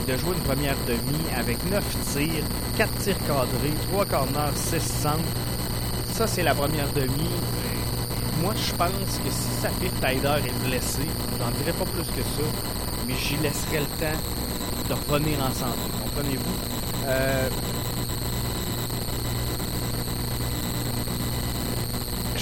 et 0.00 0.10
de 0.10 0.16
jouer 0.16 0.34
une 0.34 0.42
première 0.42 0.76
demi 0.86 1.20
avec 1.36 1.58
9 1.70 1.84
tirs, 2.12 2.44
4 2.78 2.94
tirs 2.98 3.18
cadrés, 3.26 3.74
3 3.90 4.04
corners, 4.06 4.54
6 4.54 4.80
centres, 4.80 5.18
ça 6.14 6.26
c'est 6.26 6.42
la 6.42 6.54
première 6.54 6.90
demi. 6.94 7.28
moi, 8.42 8.54
je 8.56 8.72
pense 8.74 9.18
que 9.24 9.30
si 9.30 9.60
Safir 9.60 9.90
Taider 10.00 10.48
est 10.48 10.68
blessé, 10.68 11.02
j'en 11.38 11.50
dirais 11.58 11.72
pas 11.72 11.84
plus 11.84 12.06
que 12.16 12.22
ça, 12.22 12.46
mais 13.06 13.14
j'y 13.14 13.36
laisserai 13.38 13.80
le 13.80 13.86
temps 13.98 14.20
de 14.88 15.12
revenir 15.12 15.38
en 15.40 15.52
santé. 15.52 15.90
Comprenez-vous? 16.02 17.06
Euh, 17.08 17.48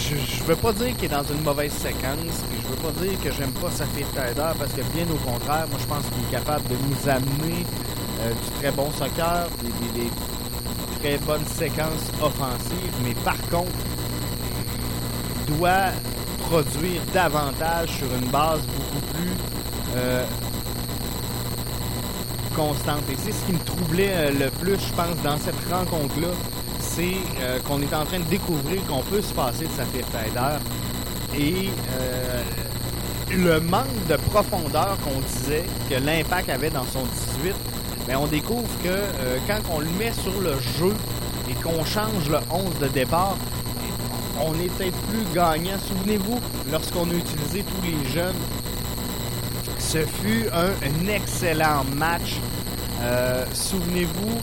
je, 0.04 0.16
je 0.16 0.42
veux 0.44 0.56
pas 0.56 0.72
dire 0.72 0.94
qu'il 0.96 1.06
est 1.06 1.08
dans 1.08 1.24
une 1.24 1.42
mauvaise 1.42 1.72
séquence, 1.72 2.36
et 2.52 2.62
je 2.62 2.68
veux 2.68 2.76
pas 2.76 3.00
dire 3.02 3.18
que 3.22 3.30
j'aime 3.32 3.52
pas 3.52 3.70
Safir 3.70 4.06
Taider, 4.14 4.52
parce 4.58 4.72
que 4.72 4.82
bien 4.94 5.06
au 5.10 5.16
contraire, 5.16 5.66
moi 5.68 5.78
je 5.80 5.86
pense 5.86 6.04
qu'il 6.12 6.24
est 6.28 6.30
capable 6.30 6.64
de 6.68 6.74
nous 6.74 7.08
amener 7.08 7.64
euh, 8.20 8.32
du 8.32 8.60
très 8.60 8.70
bon 8.70 8.90
soccer, 8.92 9.48
des, 9.62 10.10
très 11.00 11.18
bonnes 11.18 11.46
séquences 11.46 12.10
offensives, 12.22 12.94
mais 13.02 13.14
par 13.24 13.38
contre, 13.48 13.72
doit 15.46 15.92
produire 16.48 17.02
davantage 17.12 17.88
sur 17.88 18.06
une 18.14 18.30
base 18.30 18.60
beaucoup 18.60 19.06
plus 19.12 19.32
euh, 19.96 20.24
constante. 22.54 23.02
Et 23.10 23.16
c'est 23.22 23.32
ce 23.32 23.44
qui 23.44 23.52
me 23.52 23.58
troublait 23.58 24.12
euh, 24.14 24.30
le 24.30 24.50
plus, 24.50 24.78
je 24.78 24.92
pense, 24.92 25.16
dans 25.22 25.38
cette 25.38 25.54
rencontre-là, 25.70 26.28
c'est 26.94 27.16
euh, 27.40 27.58
qu'on 27.60 27.80
est 27.82 27.92
en 27.92 28.04
train 28.04 28.20
de 28.20 28.24
découvrir 28.24 28.80
qu'on 28.86 29.02
peut 29.02 29.20
se 29.20 29.32
passer 29.32 29.64
de 29.64 29.72
sa 29.72 29.84
Taider. 29.84 30.58
Et 31.36 31.68
euh, 31.98 32.42
le 33.32 33.58
manque 33.60 34.06
de 34.08 34.16
profondeur 34.16 34.96
qu'on 35.02 35.20
disait 35.20 35.64
que 35.90 35.94
l'impact 35.94 36.50
avait 36.50 36.70
dans 36.70 36.84
son 36.84 37.02
18, 37.42 37.54
mais 38.06 38.14
on 38.14 38.26
découvre 38.26 38.68
que 38.82 38.88
euh, 38.88 39.38
quand 39.48 39.60
on 39.74 39.80
le 39.80 39.90
met 39.98 40.12
sur 40.12 40.40
le 40.40 40.52
jeu 40.78 40.94
et 41.50 41.54
qu'on 41.54 41.84
change 41.84 42.28
le 42.30 42.38
11 42.50 42.78
de 42.80 42.88
départ, 42.88 43.36
on 44.40 44.54
est 44.54 44.70
peut-être 44.76 44.98
plus 45.08 45.24
gagnant. 45.34 45.78
Souvenez-vous, 45.88 46.38
lorsqu'on 46.70 47.10
a 47.10 47.14
utilisé 47.14 47.64
tous 47.64 47.86
les 47.86 48.12
jeunes, 48.12 48.36
ce 49.78 49.98
fut 49.98 50.46
un, 50.52 51.08
excellent 51.08 51.84
match. 51.96 52.36
Souvenez-vous 53.52 54.38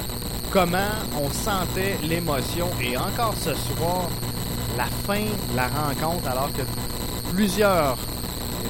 comment 0.51 0.77
on 1.17 1.29
sentait 1.31 1.97
l'émotion. 2.03 2.67
Et 2.83 2.97
encore 2.97 3.33
ce 3.35 3.53
soir, 3.53 4.09
la 4.77 4.85
fin 4.85 5.23
de 5.23 5.55
la 5.55 5.67
rencontre, 5.67 6.27
alors 6.27 6.51
que 6.53 6.61
plusieurs 7.33 7.97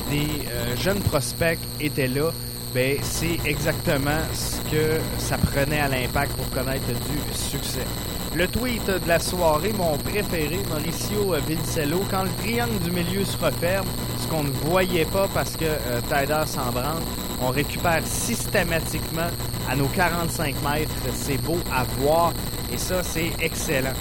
des 0.09 0.27
euh, 0.49 0.75
jeunes 0.77 1.01
prospects 1.01 1.59
étaient 1.79 2.07
là, 2.07 2.31
ben, 2.73 2.97
c'est 3.01 3.39
exactement 3.45 4.19
ce 4.33 4.57
que 4.71 4.99
ça 5.17 5.37
prenait 5.37 5.79
à 5.79 5.89
l'impact 5.89 6.31
pour 6.33 6.49
connaître 6.51 6.87
du 6.87 7.37
succès. 7.37 7.85
Le 8.33 8.47
tweet 8.47 8.85
de 8.85 9.07
la 9.07 9.19
soirée, 9.19 9.73
mon 9.73 9.97
préféré, 9.97 10.59
Mauricio 10.69 11.35
Vincello, 11.47 12.01
quand 12.09 12.23
le 12.23 12.29
triangle 12.41 12.79
du 12.79 12.91
milieu 12.91 13.25
se 13.25 13.37
referme, 13.37 13.85
ce 14.21 14.27
qu'on 14.27 14.43
ne 14.43 14.51
voyait 14.69 15.05
pas 15.05 15.27
parce 15.33 15.57
que 15.57 15.65
euh, 15.65 15.99
Tyder 16.07 16.43
s'en 16.45 16.71
branle, 16.71 17.01
on 17.41 17.49
récupère 17.49 18.01
systématiquement 18.05 19.29
à 19.71 19.75
nos 19.75 19.87
45 19.87 20.55
mètres. 20.63 20.91
C'est 21.13 21.37
beau 21.37 21.57
à 21.71 21.83
voir 21.99 22.33
et 22.73 22.77
ça, 22.77 23.03
c'est 23.03 23.31
excellent. 23.39 23.93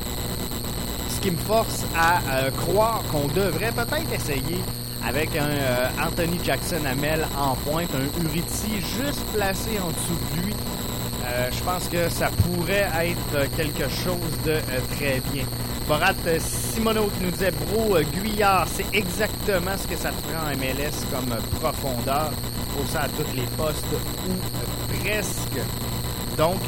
Ce 1.09 1.21
qui 1.21 1.31
me 1.31 1.37
force 1.37 1.85
à 1.97 2.21
euh, 2.33 2.50
croire 2.50 3.03
qu'on 3.12 3.29
devrait 3.29 3.73
peut-être 3.73 4.12
essayer 4.12 4.59
avec 5.07 5.37
un 5.37 5.49
euh, 5.49 5.89
Anthony 6.05 6.39
Jackson 6.43 6.85
Amel 6.91 7.27
en 7.39 7.55
pointe, 7.55 7.91
un 7.95 8.25
Uriti 8.25 8.81
juste 8.81 9.25
placé 9.33 9.79
en 9.79 9.89
dessous 9.89 10.19
de 10.35 10.43
lui. 10.43 10.55
Euh, 11.33 11.49
je 11.53 11.63
pense 11.63 11.89
que 11.89 12.09
ça 12.09 12.29
pourrait 12.29 12.89
être 13.05 13.57
quelque 13.57 13.89
chose 13.89 14.35
de 14.45 14.53
euh, 14.53 14.81
très 14.97 15.21
bien. 15.33 15.45
Borat 15.87 16.13
euh, 16.27 16.39
Simono 16.41 17.07
qui 17.07 17.25
nous 17.25 17.31
disait 17.31 17.53
Bro 17.53 17.99
Guyard, 18.13 18.67
c'est 18.75 18.87
exactement 18.93 19.77
ce 19.81 19.87
que 19.87 19.97
ça 19.97 20.11
te 20.11 20.23
prend 20.23 20.51
en 20.51 20.57
MLS 20.57 21.07
comme 21.13 21.37
profondeur. 21.61 22.33
Faut 22.77 22.85
ça 22.93 23.03
à 23.03 23.09
tous 23.09 23.33
les 23.37 23.47
postes 23.57 23.85
ou 24.29 25.03
presque. 25.03 25.61
Donc 26.37 26.62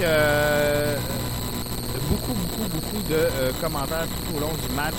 beaucoup, 2.09 2.35
beaucoup, 2.35 2.69
beaucoup 2.69 3.03
de 3.09 3.53
commentaires 3.61 4.07
tout 4.07 4.37
au 4.37 4.41
long 4.41 4.53
du 4.53 4.75
match. 4.75 4.95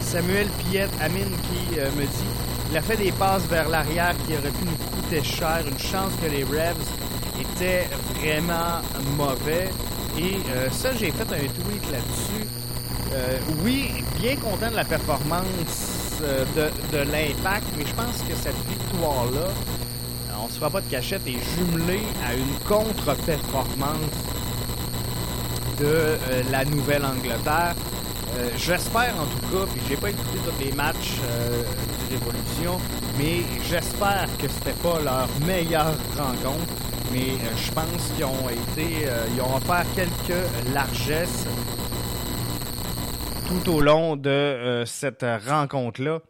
Samuel 0.00 0.48
Piette 0.70 0.90
Amine 1.00 1.36
qui 1.42 1.76
me 1.76 2.02
dit 2.02 2.48
il 2.70 2.76
a 2.76 2.82
fait 2.82 2.96
des 2.96 3.12
passes 3.12 3.44
vers 3.48 3.68
l'arrière 3.68 4.14
qui 4.26 4.34
auraient 4.34 4.50
pu 4.50 4.64
nous 4.66 4.97
coûter 5.08 5.24
cher. 5.24 5.62
Une 5.66 5.78
chance 5.78 6.12
que 6.22 6.30
les 6.30 6.44
Revs 6.44 6.76
étaient 7.40 7.88
vraiment 8.14 8.80
mauvais. 9.16 9.70
Et 10.18 10.36
euh, 10.50 10.70
ça, 10.70 10.90
j'ai 10.94 11.10
fait 11.10 11.22
un 11.22 11.46
tweet 11.46 11.90
là-dessus. 11.90 12.46
Euh, 13.12 13.38
oui, 13.62 13.90
bien 14.18 14.36
content 14.36 14.70
de 14.70 14.76
la 14.76 14.84
performance 14.84 16.20
euh, 16.22 16.44
de, 16.56 16.96
de 16.96 17.02
l'impact, 17.10 17.66
mais 17.76 17.86
je 17.86 17.94
pense 17.94 18.22
que 18.28 18.34
cette 18.34 18.56
victoire-là, 18.68 19.48
on 20.42 20.48
se 20.48 20.54
fera 20.54 20.70
pas 20.70 20.80
de 20.80 20.90
cachette, 20.90 21.22
est 21.26 21.38
jumelée 21.56 22.02
à 22.26 22.34
une 22.34 22.58
contre-performance 22.66 23.96
de 25.78 26.18
la 26.50 26.64
Nouvelle-Angleterre. 26.64 27.74
Euh, 28.36 28.50
j'espère 28.56 29.14
en 29.20 29.26
tout 29.26 29.56
cas, 29.56 29.72
puis 29.72 29.80
j'ai 29.88 29.96
pas 29.96 30.10
écouté 30.10 30.38
tous 30.44 30.64
les 30.64 30.72
matchs 30.72 31.16
euh, 31.24 31.62
du 32.08 32.16
Révolution, 32.16 32.78
mais 33.16 33.42
j'espère 33.68 34.28
que 34.38 34.48
c'était 34.48 34.78
pas 34.82 35.00
leur 35.00 35.28
meilleure 35.46 35.96
rencontre. 36.16 36.72
Mais 37.12 37.30
euh, 37.30 37.56
je 37.56 37.72
pense 37.72 38.12
qu'ils 38.14 38.24
ont 38.24 38.48
été, 38.50 39.06
ils 39.34 39.40
ont 39.40 39.56
offert 39.56 39.84
quelques 39.94 40.72
largesses 40.74 41.46
tout 43.48 43.72
au 43.72 43.80
long 43.80 44.16
de 44.16 44.84
cette 44.86 45.24
rencontre-là. 45.46 46.20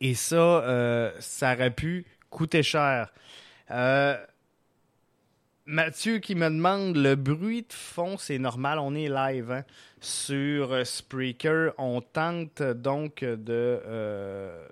Et 0.00 0.14
ça, 0.14 1.12
ça 1.20 1.54
aurait 1.54 1.70
pu 1.70 2.06
coûter 2.28 2.62
cher. 2.62 3.12
Mathieu 5.68 6.18
qui 6.18 6.36
me 6.36 6.48
demande 6.48 6.96
le 6.96 7.16
bruit 7.16 7.62
de 7.62 7.72
fond, 7.72 8.16
c'est 8.18 8.38
normal, 8.38 8.78
on 8.78 8.94
est 8.94 9.08
live 9.08 9.50
hein? 9.50 9.64
sur 10.00 10.72
euh, 10.72 10.84
Spreaker. 10.84 11.72
On 11.76 12.00
tente 12.00 12.62
donc 12.62 13.24
de 13.24 13.36
euh, 13.48 14.68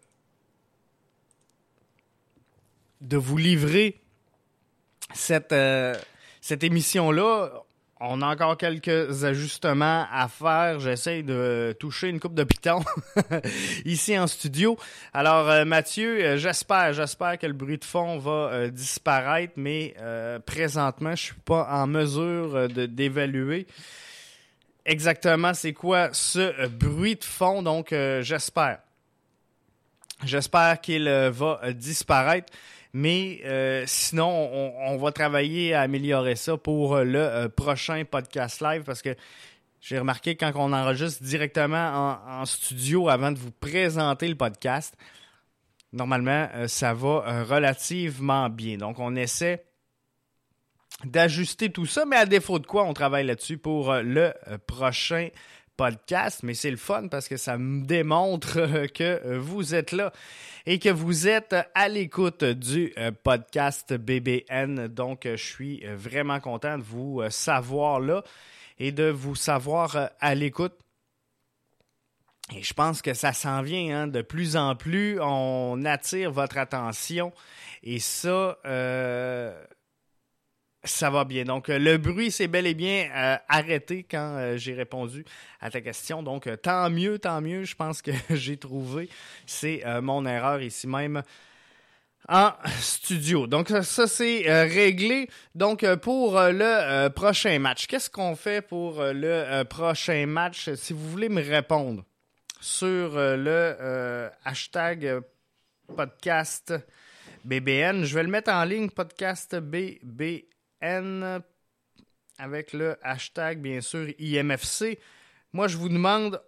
vous 3.00 3.36
livrer 3.36 4.00
cette 5.12 5.52
euh, 5.52 5.96
cette 6.40 6.62
émission 6.62 7.10
là 7.10 7.63
on 8.08 8.22
a 8.22 8.26
encore 8.26 8.56
quelques 8.56 9.24
ajustements 9.24 10.06
à 10.12 10.28
faire. 10.28 10.80
J'essaie 10.80 11.22
de 11.22 11.74
toucher 11.78 12.08
une 12.08 12.20
coupe 12.20 12.34
de 12.34 12.44
piton 12.44 12.82
ici 13.84 14.18
en 14.18 14.26
studio. 14.26 14.76
Alors 15.12 15.48
euh, 15.48 15.64
Mathieu, 15.64 16.22
euh, 16.22 16.36
j'espère, 16.36 16.92
j'espère 16.92 17.38
que 17.38 17.46
le 17.46 17.52
bruit 17.52 17.78
de 17.78 17.84
fond 17.84 18.18
va 18.18 18.30
euh, 18.30 18.70
disparaître, 18.70 19.54
mais 19.56 19.94
présentement, 20.46 21.14
je 21.14 21.22
suis 21.22 21.34
pas 21.44 21.68
en 21.70 21.86
mesure 21.86 22.68
d'évaluer 22.68 23.66
exactement 24.86 25.54
c'est 25.54 25.72
quoi 25.72 26.10
ce 26.12 26.66
bruit 26.68 27.16
de 27.16 27.24
fond. 27.24 27.62
Donc 27.62 27.94
j'espère, 28.20 28.80
j'espère 30.24 30.80
qu'il 30.80 31.08
va 31.08 31.60
disparaître. 31.72 32.52
Mais 32.96 33.40
euh, 33.44 33.82
sinon, 33.88 34.28
on, 34.28 34.96
va 34.98 35.10
travailler 35.10 35.74
à 35.74 35.80
améliorer 35.80 36.36
ça 36.36 36.56
pour 36.56 36.98
le 36.98 37.18
euh, 37.18 37.48
prochain 37.48 38.04
podcast 38.08 38.60
live 38.60 38.84
parce 38.84 39.02
que 39.02 39.16
j'ai 39.80 39.98
remarqué 39.98 40.36
quand 40.36 40.52
on 40.54 40.72
enregistre 40.72 41.20
directement 41.24 42.20
en, 42.24 42.46
studio 42.46 43.08
avant 43.08 43.32
de 43.32 43.38
vous 43.38 43.50
présenter 43.50 44.28
le 44.28 44.36
podcast, 44.36 44.96
normalement, 45.92 46.48
euh, 46.54 46.68
ça 46.68 46.94
va 46.94 47.42
relativement 47.42 48.48
bien. 48.48 48.76
Donc, 48.76 49.00
on 49.00 49.16
essaie 49.16 49.64
d'ajuster 51.02 51.72
tout 51.72 51.86
ça, 51.86 52.04
mais 52.06 52.16
à 52.16 52.26
défaut 52.26 52.60
de 52.60 52.66
quoi, 52.66 52.84
on 52.84 52.94
travaille 52.94 53.26
là-dessus 53.26 53.58
pour 53.58 53.92
le 53.92 54.32
prochain 54.68 55.30
podcast, 55.76 56.42
mais 56.42 56.54
c'est 56.54 56.70
le 56.70 56.76
fun 56.76 57.08
parce 57.08 57.28
que 57.28 57.36
ça 57.36 57.58
me 57.58 57.84
démontre 57.84 58.86
que 58.92 59.36
vous 59.36 59.74
êtes 59.74 59.92
là 59.92 60.12
et 60.66 60.78
que 60.78 60.88
vous 60.88 61.28
êtes 61.28 61.54
à 61.74 61.88
l'écoute 61.88 62.44
du 62.44 62.92
euh, 62.98 63.10
podcast 63.10 63.92
BBN. 63.94 64.88
Donc, 64.88 65.22
je 65.24 65.36
suis 65.36 65.84
vraiment 65.94 66.40
content 66.40 66.78
de 66.78 66.82
vous 66.82 67.20
euh, 67.20 67.30
savoir 67.30 68.00
là 68.00 68.22
et 68.78 68.92
de 68.92 69.04
vous 69.04 69.34
savoir 69.34 69.96
euh, 69.96 70.06
à 70.20 70.34
l'écoute. 70.34 70.74
Et 72.54 72.62
je 72.62 72.74
pense 72.74 73.00
que 73.00 73.14
ça 73.14 73.32
s'en 73.32 73.62
vient 73.62 74.02
hein, 74.02 74.06
de 74.06 74.20
plus 74.20 74.56
en 74.56 74.76
plus. 74.76 75.18
On 75.20 75.84
attire 75.84 76.30
votre 76.30 76.58
attention 76.58 77.32
et 77.82 77.98
ça, 77.98 78.58
ça 80.84 81.10
va 81.10 81.24
bien. 81.24 81.44
Donc, 81.44 81.68
euh, 81.68 81.78
le 81.78 81.96
bruit 81.96 82.30
s'est 82.30 82.48
bel 82.48 82.66
et 82.66 82.74
bien 82.74 83.08
euh, 83.14 83.36
arrêté 83.48 84.06
quand 84.08 84.36
euh, 84.36 84.56
j'ai 84.56 84.74
répondu 84.74 85.24
à 85.60 85.70
ta 85.70 85.80
question. 85.80 86.22
Donc, 86.22 86.48
tant 86.62 86.90
mieux, 86.90 87.18
tant 87.18 87.40
mieux. 87.40 87.64
Je 87.64 87.74
pense 87.74 88.02
que 88.02 88.12
j'ai 88.30 88.56
trouvé. 88.56 89.08
C'est 89.46 89.82
mon 90.02 90.24
erreur 90.26 90.62
ici 90.62 90.86
même 90.86 91.22
en 92.28 92.52
studio. 92.80 93.46
Donc 93.46 93.68
ça, 93.68 94.06
c'est 94.06 94.48
euh, 94.48 94.62
réglé. 94.62 95.28
Donc 95.54 95.86
pour 95.96 96.40
le 96.40 97.08
prochain 97.08 97.58
match, 97.58 97.86
qu'est-ce 97.86 98.08
qu'on 98.08 98.34
fait 98.34 98.62
pour 98.62 99.02
le 99.02 99.62
prochain 99.64 100.26
match? 100.26 100.72
Si 100.74 100.92
vous 100.92 101.10
voulez 101.10 101.28
me 101.28 101.42
répondre 101.42 102.02
sur 102.60 103.10
le 103.16 104.30
hashtag 104.44 105.20
podcast 105.94 106.72
BBN, 107.44 108.04
je 108.04 108.14
vais 108.14 108.22
le 108.22 108.30
mettre 108.30 108.50
en 108.50 108.64
ligne 108.64 108.88
podcast 108.88 109.54
BBN 109.56 110.53
avec 112.38 112.72
le 112.72 112.96
hashtag 113.02 113.60
bien 113.60 113.80
sûr 113.80 114.08
IMFC. 114.18 114.98
Moi 115.52 115.68
je 115.68 115.76
vous 115.76 115.88
demande 115.88 116.42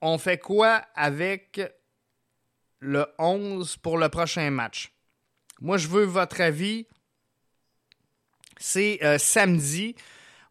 on 0.00 0.18
fait 0.18 0.38
quoi 0.38 0.82
avec 0.94 1.60
le 2.80 3.06
11 3.18 3.76
pour 3.78 3.98
le 3.98 4.08
prochain 4.08 4.50
match? 4.50 4.92
Moi, 5.60 5.76
je 5.76 5.88
veux 5.88 6.04
votre 6.04 6.40
avis. 6.40 6.86
C'est 8.58 9.00
euh, 9.02 9.18
samedi. 9.18 9.96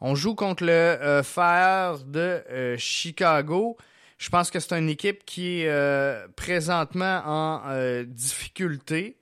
On 0.02 0.16
joue 0.16 0.36
contre 0.36 0.64
le 0.64 0.72
euh, 0.72 1.24
Fire 1.24 2.00
de 2.00 2.44
euh, 2.50 2.78
Chicago. 2.78 3.78
Je 4.18 4.30
pense 4.30 4.52
que 4.52 4.60
c'est 4.60 4.78
une 4.78 4.90
équipe 4.90 5.26
qui 5.26 5.62
est 5.62 6.28
présentement 6.36 7.22
en 7.26 8.04
difficulté. 8.04 9.20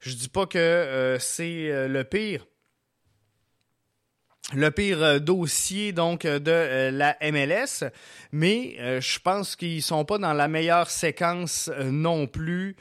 Je 0.00 0.14
dis 0.14 0.28
pas 0.28 0.46
que 0.46 1.16
c'est 1.20 1.88
le 1.88 2.04
pire, 2.04 2.46
le 4.54 4.70
pire 4.70 5.02
euh, 5.02 5.18
dossier 5.18 5.92
donc 5.92 6.24
euh, 6.24 6.38
de 6.38 6.52
euh, 6.52 6.90
la 6.92 7.16
MLS, 7.20 7.90
mais 8.30 9.00
je 9.00 9.18
pense 9.18 9.56
qu'ils 9.56 9.82
sont 9.82 10.04
pas 10.04 10.18
dans 10.18 10.32
la 10.32 10.46
meilleure 10.46 10.90
séquence 10.90 11.70
non 11.84 12.26
plus 12.26 12.76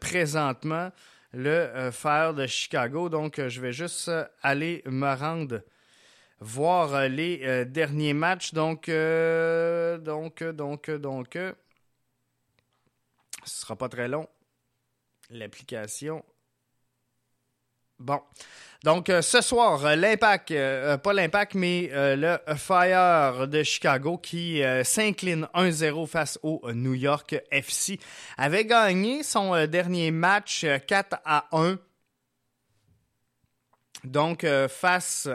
présentement 0.00 0.90
le 1.32 1.90
fer 1.90 2.34
de 2.34 2.46
Chicago. 2.46 3.08
Donc 3.08 3.40
je 3.48 3.60
vais 3.60 3.72
juste 3.72 4.10
aller 4.42 4.82
me 4.84 5.14
rendre 5.14 5.62
voir 6.40 7.08
les 7.08 7.64
derniers 7.64 8.12
matchs. 8.12 8.52
Donc 8.52 8.90
donc 8.90 10.44
donc 10.44 10.90
donc 10.90 11.38
ce 13.44 13.60
sera 13.60 13.76
pas 13.76 13.88
très 13.88 14.08
long. 14.08 14.28
L'application. 15.30 16.22
Bon. 18.02 18.20
Donc, 18.82 19.10
euh, 19.10 19.22
ce 19.22 19.40
soir, 19.40 19.86
euh, 19.86 19.94
l'impact, 19.94 20.50
euh, 20.50 20.96
pas 20.96 21.12
l'impact, 21.12 21.54
mais 21.54 21.88
le 21.92 22.36
Fire 22.56 23.46
de 23.46 23.62
Chicago 23.62 24.18
qui 24.18 24.60
s'incline 24.82 25.46
1-0 25.54 26.06
face 26.08 26.38
au 26.42 26.60
New 26.72 26.94
York 26.94 27.36
FC 27.52 28.00
avait 28.36 28.64
gagné 28.64 29.22
son 29.22 29.66
dernier 29.66 30.10
match 30.10 30.66
4 30.88 31.18
à 31.24 31.46
1. 31.52 31.78
Donc, 34.02 34.44
face 34.68 35.28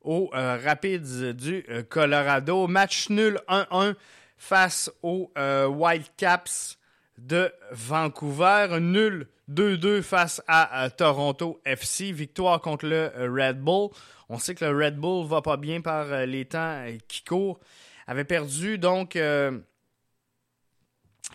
aux 0.00 0.30
Rapids 0.32 1.34
du 1.34 1.66
Colorado. 1.88 2.68
Match 2.68 3.08
nul 3.10 3.40
1-1 3.48 3.96
face 4.36 4.88
aux 5.02 5.32
Whitecaps 5.36 6.78
de 7.18 7.52
Vancouver. 7.72 8.78
Nul 8.80 9.26
2-2 9.50 10.02
face 10.02 10.42
à, 10.46 10.88
Toronto 10.90 11.60
FC. 11.64 12.12
Victoire 12.12 12.60
contre 12.60 12.86
le 12.86 13.10
euh, 13.16 13.30
Red 13.30 13.60
Bull. 13.60 13.90
On 14.28 14.38
sait 14.38 14.54
que 14.54 14.64
le 14.64 14.76
Red 14.76 14.96
Bull 14.96 15.26
va 15.26 15.42
pas 15.42 15.56
bien 15.56 15.80
par 15.80 16.06
euh, 16.10 16.26
les 16.26 16.46
temps 16.46 16.84
euh, 16.86 16.96
qui 17.08 17.22
courent. 17.24 17.60
Avait 18.06 18.24
perdu 18.24 18.78
donc 18.78 19.16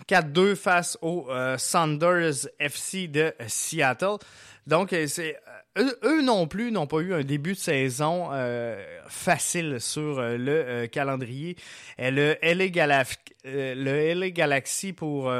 4-2 0.08 0.56
face 0.56 1.00
au 1.02 1.28
Sanders 1.58 2.48
FC 2.60 3.08
de 3.08 3.34
Seattle. 3.48 4.18
Donc, 4.68 4.96
c'est 5.08 5.36
eux, 5.80 6.22
non 6.22 6.46
plus 6.46 6.72
n'ont 6.72 6.86
pas 6.86 7.00
eu 7.00 7.16
un 7.16 7.24
début 7.24 7.54
de 7.54 7.58
saison 7.58 8.30
facile 9.08 9.82
sur 9.82 10.22
le 10.22 10.86
calendrier. 10.86 11.56
le 11.98 12.38
LA, 12.44 14.30
Galaxy 14.30 14.94
pour 14.94 15.34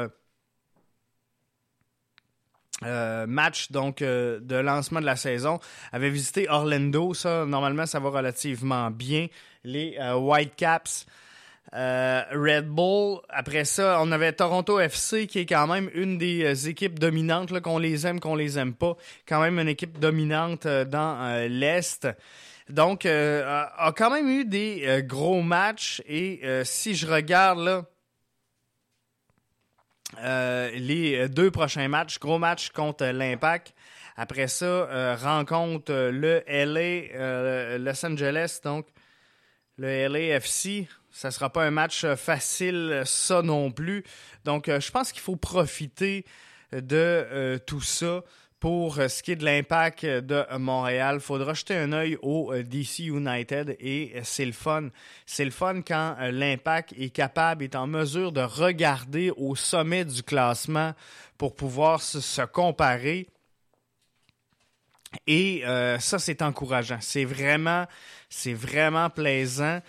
euh, 2.84 3.26
match 3.26 3.70
donc 3.70 4.00
euh, 4.00 4.40
de 4.40 4.56
lancement 4.56 5.00
de 5.00 5.06
la 5.06 5.16
saison. 5.16 5.60
Avait 5.92 6.08
visité 6.08 6.48
Orlando 6.48 7.12
ça? 7.12 7.44
Normalement 7.44 7.84
ça 7.84 8.00
va 8.00 8.08
relativement 8.08 8.90
bien. 8.90 9.26
Les 9.64 9.96
euh, 10.00 10.14
Whitecaps 10.14 11.06
Red 11.72 12.68
Bull. 12.68 13.20
Après 13.28 13.66
ça 13.66 13.98
on 14.00 14.10
avait 14.12 14.32
Toronto 14.32 14.80
FC 14.80 15.26
qui 15.26 15.40
est 15.40 15.46
quand 15.46 15.66
même 15.66 15.90
une 15.92 16.16
des 16.16 16.68
équipes 16.68 16.98
dominantes 16.98 17.60
qu'on 17.60 17.78
les 17.78 18.06
aime 18.06 18.18
qu'on 18.18 18.34
les 18.34 18.58
aime 18.58 18.72
pas. 18.72 18.96
Quand 19.28 19.40
même 19.40 19.58
une 19.58 19.68
équipe 19.68 19.98
dominante 19.98 20.66
dans 20.66 21.46
l'est. 21.50 22.08
Donc 22.70 23.04
a 23.04 23.92
quand 23.94 24.10
même 24.10 24.28
eu 24.30 24.46
des 24.46 25.02
gros 25.04 25.42
matchs. 25.42 26.02
Et 26.08 26.40
si 26.64 26.94
je 26.94 27.06
regarde 27.06 27.58
là 27.58 27.84
euh, 30.18 30.70
les 30.72 31.28
deux 31.28 31.50
prochains 31.50 31.88
matchs, 31.88 32.18
gros 32.18 32.38
match 32.38 32.70
contre 32.70 33.04
l'Impact. 33.06 33.74
Après 34.16 34.48
ça, 34.48 34.64
euh, 34.66 35.16
rencontre 35.16 35.92
le 35.92 36.42
LA, 36.46 37.14
euh, 37.14 37.78
Los 37.78 38.04
Angeles, 38.04 38.60
donc 38.64 38.86
le 39.78 40.08
LAFC. 40.08 40.88
Ça 41.10 41.30
sera 41.30 41.50
pas 41.50 41.64
un 41.64 41.70
match 41.70 42.06
facile, 42.14 43.02
ça 43.04 43.42
non 43.42 43.72
plus. 43.72 44.04
Donc, 44.44 44.66
je 44.68 44.90
pense 44.90 45.10
qu'il 45.10 45.22
faut 45.22 45.36
profiter 45.36 46.24
de 46.72 47.58
tout 47.66 47.80
ça 47.80 48.22
pour 48.60 48.98
euh, 48.98 49.08
ce 49.08 49.22
qui 49.22 49.32
est 49.32 49.36
de 49.36 49.44
l'impact 49.44 50.04
de 50.04 50.44
Montréal, 50.58 51.20
faudra 51.20 51.54
jeter 51.54 51.76
un 51.76 51.92
œil 51.92 52.18
au 52.20 52.52
euh, 52.52 52.62
DC 52.62 53.00
United 53.00 53.76
et 53.80 54.12
euh, 54.14 54.20
c'est 54.22 54.44
le 54.44 54.52
fun. 54.52 54.90
C'est 55.24 55.46
le 55.46 55.50
fun 55.50 55.80
quand 55.80 56.16
l'impact 56.30 56.92
est 56.98 57.08
capable, 57.08 57.64
est 57.64 57.74
en 57.74 57.86
mesure 57.86 58.32
de 58.32 58.42
regarder 58.42 59.32
au 59.36 59.56
sommet 59.56 60.04
du 60.04 60.22
classement 60.22 60.92
pour 61.38 61.56
pouvoir 61.56 62.02
se, 62.02 62.44
comparer. 62.44 63.28
Et 65.26 65.62
ça, 65.98 66.18
c'est 66.18 66.42
encourageant. 66.42 66.98
C'est 67.00 67.24
vraiment, 67.24 67.86
c'est 68.28 68.52
vraiment 68.52 69.10
plaisant 69.10 69.80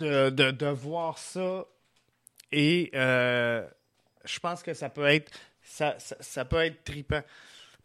de, 0.00 0.70
voir 0.72 1.16
ça. 1.18 1.64
Et 2.50 2.90
je 2.92 4.38
pense 4.40 4.62
que 4.62 4.74
ça 4.74 4.90
peut 4.90 5.06
être 5.06 5.30
ça, 5.66 6.44
peut 6.44 6.64
être 6.64 6.84
trippant 6.84 7.22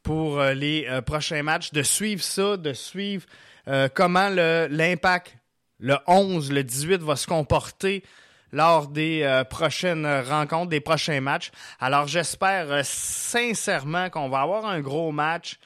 pour 0.03 0.39
euh, 0.39 0.53
les 0.53 0.85
euh, 0.87 1.01
prochains 1.01 1.43
matchs, 1.43 1.71
de 1.71 1.83
suivre 1.83 2.23
ça, 2.23 2.57
de 2.57 2.73
suivre 2.73 3.25
euh, 3.67 3.89
comment 3.93 4.29
l'impact, 4.29 5.35
le, 5.79 5.97
11, 6.07 6.51
le 6.51 6.63
18 6.63 7.01
va 7.01 7.15
se 7.15 7.27
comporter 7.27 8.03
lors 8.51 8.87
des 8.87 9.43
prochaines 9.49 10.05
rencontres, 10.05 10.69
des 10.69 10.81
prochains 10.81 11.21
matchs. 11.21 11.51
Alors 11.79 12.07
j'espère 12.07 12.85
sincèrement 12.85 14.09
qu'on 14.09 14.27
va 14.27 14.41
avoir 14.41 14.65
un 14.65 14.81
gros 14.81 15.13
match 15.13 15.57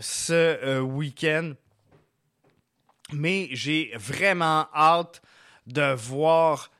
ce 0.00 0.80
week-end. 0.80 1.52
Mais 3.12 3.48
j'ai 3.52 3.92
vraiment 3.94 4.66
hâte 4.74 5.22
de 5.68 5.94
voir 5.94 6.72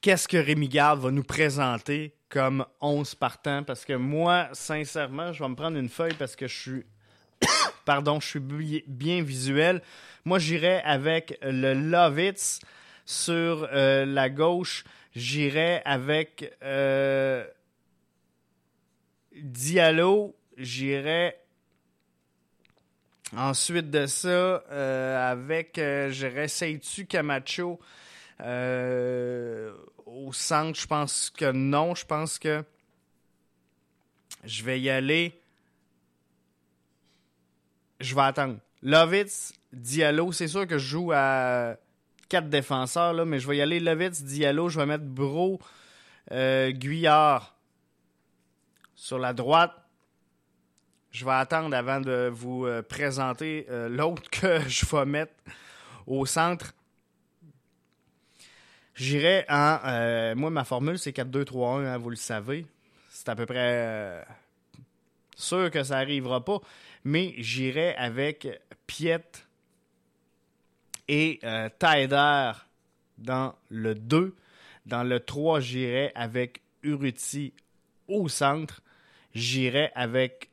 qu'est-ce 0.00 0.28
que 0.28 0.36
Rémi 0.36 0.68
Garde 0.68 1.00
va 1.00 1.10
nous 1.10 1.22
présenter 1.22 2.14
comme 2.28 2.64
11 2.80 3.14
partants? 3.14 3.62
Parce 3.62 3.84
que 3.84 3.94
moi, 3.94 4.48
sincèrement, 4.52 5.32
je 5.32 5.42
vais 5.42 5.48
me 5.48 5.54
prendre 5.54 5.76
une 5.76 5.88
feuille 5.88 6.14
parce 6.14 6.36
que 6.36 6.46
je 6.46 6.58
suis 6.58 6.84
pardon, 7.84 8.20
je 8.20 8.26
suis 8.26 8.84
bien 8.86 9.22
visuel. 9.22 9.82
Moi, 10.24 10.38
j'irai 10.38 10.80
avec 10.82 11.38
le 11.42 11.74
Lovitz 11.74 12.60
sur 13.04 13.68
euh, 13.72 14.04
la 14.04 14.30
gauche. 14.30 14.84
J'irai 15.14 15.82
avec 15.84 16.54
euh, 16.62 17.44
Diallo. 19.34 20.36
J'irai 20.56 21.36
ensuite 23.36 23.90
de 23.90 24.06
ça 24.06 24.28
euh, 24.28 25.32
avec, 25.32 25.80
j'irai 26.10 26.48
Seitu 26.48 27.06
Camacho 27.06 27.80
euh, 28.40 29.72
au 30.06 30.32
centre, 30.32 30.78
je 30.78 30.86
pense 30.86 31.30
que 31.30 31.50
non. 31.52 31.94
Je 31.94 32.04
pense 32.04 32.38
que 32.38 32.64
je 34.44 34.62
vais 34.64 34.80
y 34.80 34.90
aller. 34.90 35.40
Je 38.00 38.14
vais 38.14 38.22
attendre. 38.22 38.58
Lovitz, 38.82 39.52
Diallo, 39.72 40.32
c'est 40.32 40.48
sûr 40.48 40.66
que 40.66 40.78
je 40.78 40.86
joue 40.86 41.12
à 41.12 41.76
quatre 42.28 42.48
défenseurs, 42.48 43.12
là, 43.12 43.24
mais 43.24 43.38
je 43.38 43.46
vais 43.46 43.58
y 43.58 43.62
aller 43.62 43.78
Lovitz, 43.78 44.22
Diallo. 44.22 44.68
Je 44.68 44.80
vais 44.80 44.86
mettre 44.86 45.04
Bro, 45.04 45.60
euh, 46.32 46.70
Guyard 46.72 47.54
sur 48.94 49.18
la 49.18 49.32
droite. 49.32 49.72
Je 51.12 51.24
vais 51.24 51.32
attendre 51.32 51.76
avant 51.76 52.00
de 52.00 52.30
vous 52.32 52.66
euh, 52.66 52.82
présenter 52.82 53.66
l'autre 53.88 54.30
que 54.30 54.60
je 54.68 54.86
vais 54.86 55.04
mettre 55.04 55.34
au 56.06 56.26
centre. 56.26 56.74
J'irai 58.94 59.44
en. 59.48 60.34
moi, 60.36 60.50
ma 60.50 60.64
formule, 60.64 60.98
c'est 60.98 61.16
4-2-3-1, 61.16 61.86
hein, 61.86 61.98
vous 61.98 62.10
le 62.10 62.16
savez. 62.16 62.66
C'est 63.10 63.28
à 63.28 63.36
peu 63.36 63.46
près 63.46 64.24
sûr 65.36 65.70
que 65.70 65.82
ça 65.82 65.96
n'arrivera 65.96 66.44
pas. 66.44 66.58
Mais 67.04 67.34
j'irai 67.38 67.94
avec 67.96 68.48
Piet 68.86 69.24
et 71.08 71.40
Taider 71.78 72.52
dans 73.18 73.54
le 73.68 73.94
2. 73.94 74.34
Dans 74.86 75.02
le 75.04 75.20
3, 75.20 75.60
j'irai 75.60 76.12
avec 76.14 76.60
Uruti 76.82 77.52
au 78.08 78.28
centre. 78.28 78.82
J'irai 79.34 79.90
avec 79.94 80.50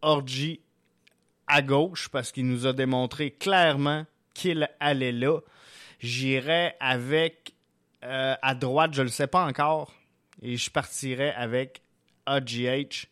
Orji 0.00 0.60
à 1.46 1.62
gauche 1.62 2.08
parce 2.08 2.32
qu'il 2.32 2.46
nous 2.46 2.66
a 2.66 2.72
démontré 2.72 3.30
clairement 3.30 4.06
qu'il 4.34 4.68
allait 4.80 5.12
là. 5.12 5.40
J'irai 6.00 6.74
avec 6.80 7.52
euh, 8.04 8.34
à 8.42 8.54
droite, 8.54 8.94
je 8.94 9.02
le 9.02 9.08
sais 9.08 9.26
pas 9.26 9.44
encore. 9.44 9.92
Et 10.40 10.56
je 10.56 10.70
partirai 10.70 11.30
avec 11.30 11.82
AGH 12.26 13.06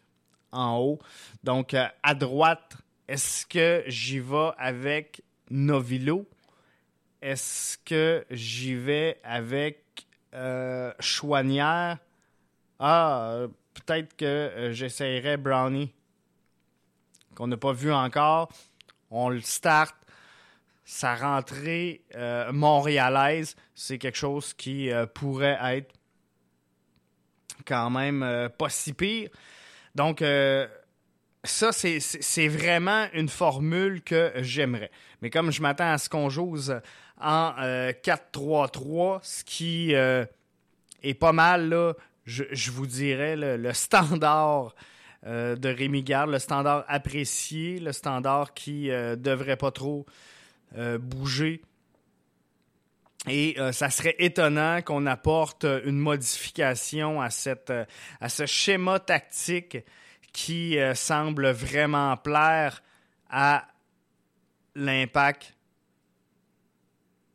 en 0.53 0.79
haut. 0.79 0.99
Donc 1.45 1.75
euh, 1.75 1.87
à 2.03 2.15
droite, 2.15 2.77
est-ce 3.09 3.47
que 3.47 3.85
j'y 3.87 4.19
vais 4.19 4.51
avec 4.59 5.23
Novilo? 5.51 6.29
Est-ce 7.23 7.79
que 7.79 8.25
j'y 8.31 8.75
vais 8.75 9.21
avec 9.23 10.07
euh, 10.35 10.93
Chouanière? 11.01 11.99
Ah, 12.79 13.43
peut-être 13.75 14.17
que 14.17 14.71
j'essayerais 14.73 15.37
Brownie, 15.37 15.93
qu'on 17.35 17.47
n'a 17.47 17.59
pas 17.59 17.73
vu 17.73 17.93
encore. 17.93 18.51
On 19.11 19.29
le 19.29 19.41
start. 19.41 19.95
Sa 20.93 21.15
rentrée 21.15 22.03
euh, 22.17 22.51
montréalaise, 22.51 23.55
c'est 23.77 23.99
quelque 23.99 24.19
chose 24.19 24.55
qui 24.55 24.91
euh, 24.91 25.07
pourrait 25.07 25.57
être 25.63 25.95
quand 27.65 27.91
même 27.91 28.49
pas 28.59 28.69
si 28.69 28.93
pire. 28.93 29.31
Donc, 29.95 30.25
ça, 31.45 31.73
c'est 31.73 32.49
vraiment 32.49 33.07
une 33.13 33.29
formule 33.29 34.03
que 34.03 34.33
j'aimerais. 34.37 34.91
Mais 35.21 35.31
comme 35.31 35.53
je 35.53 35.61
m'attends 35.61 35.93
à 35.93 35.99
ce 35.99 36.09
qu'on 36.09 36.31
joue 36.31 36.57
en 37.21 37.53
4-3-3, 38.03 39.21
ce 39.23 39.45
qui 39.45 39.93
est 39.93 41.15
pas 41.15 41.33
mal 41.33 41.69
là, 41.69 41.93
je, 42.25 42.71
vous 42.71 42.87
dirais, 42.87 43.37
le, 43.37 43.73
standard 43.73 44.75
euh, 45.27 45.57
de 45.57 45.69
Rémi 45.69 46.03
Garde, 46.03 46.31
le 46.31 46.39
standard 46.39 46.85
apprécié, 46.89 47.79
le 47.79 47.93
standard 47.93 48.55
qui 48.55 48.91
euh, 48.91 49.17
devrait 49.17 49.57
pas 49.57 49.71
trop 49.71 50.07
euh, 50.77 50.99
bouger. 50.99 51.63
Et 53.29 53.57
ça 53.73 53.91
serait 53.91 54.17
étonnant 54.19 54.81
qu'on 54.81 55.05
apporte 55.05 55.67
une 55.85 55.99
modification 55.99 57.21
à, 57.21 57.29
cette, 57.29 57.71
à 58.19 58.29
ce 58.31 58.47
schéma 58.47 58.99
tactique 58.99 59.77
qui 60.33 60.79
semble 60.95 61.51
vraiment 61.51 62.17
plaire 62.17 62.83
à 63.29 63.69
l'impact 64.75 65.55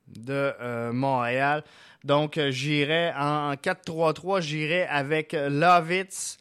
de 0.08 0.92
Montréal. 0.92 1.64
Donc, 2.06 2.38
euh, 2.38 2.52
j'irai 2.52 3.12
en 3.18 3.56
4-3-3, 3.56 4.40
j'irai 4.40 4.84
avec 4.84 5.34
Lovitz. 5.34 6.38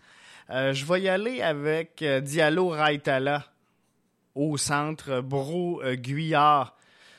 Euh, 0.51 0.75
je 0.75 0.85
vais 0.85 1.01
y 1.01 1.09
aller 1.09 1.41
avec 1.41 2.03
euh, 2.03 2.21
Diallo 2.21 2.69
Raitala 2.69 3.47
au 4.35 4.59
centre, 4.59 5.23
Bro 5.23 5.81
Guyard 5.95 6.74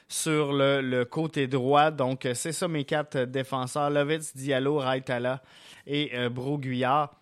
sur 0.07 0.53
le, 0.53 1.03
côté 1.03 1.47
droit. 1.47 1.91
Donc, 1.91 2.27
c'est 2.33 2.51
ça 2.51 2.67
mes 2.67 2.85
quatre 2.85 3.19
défenseurs. 3.19 3.89
Lovitz, 3.89 4.35
Diallo, 4.35 4.77
Raitala 4.77 5.41
et 5.87 6.11
Bro 6.29 6.59
Guyard. 6.59 7.15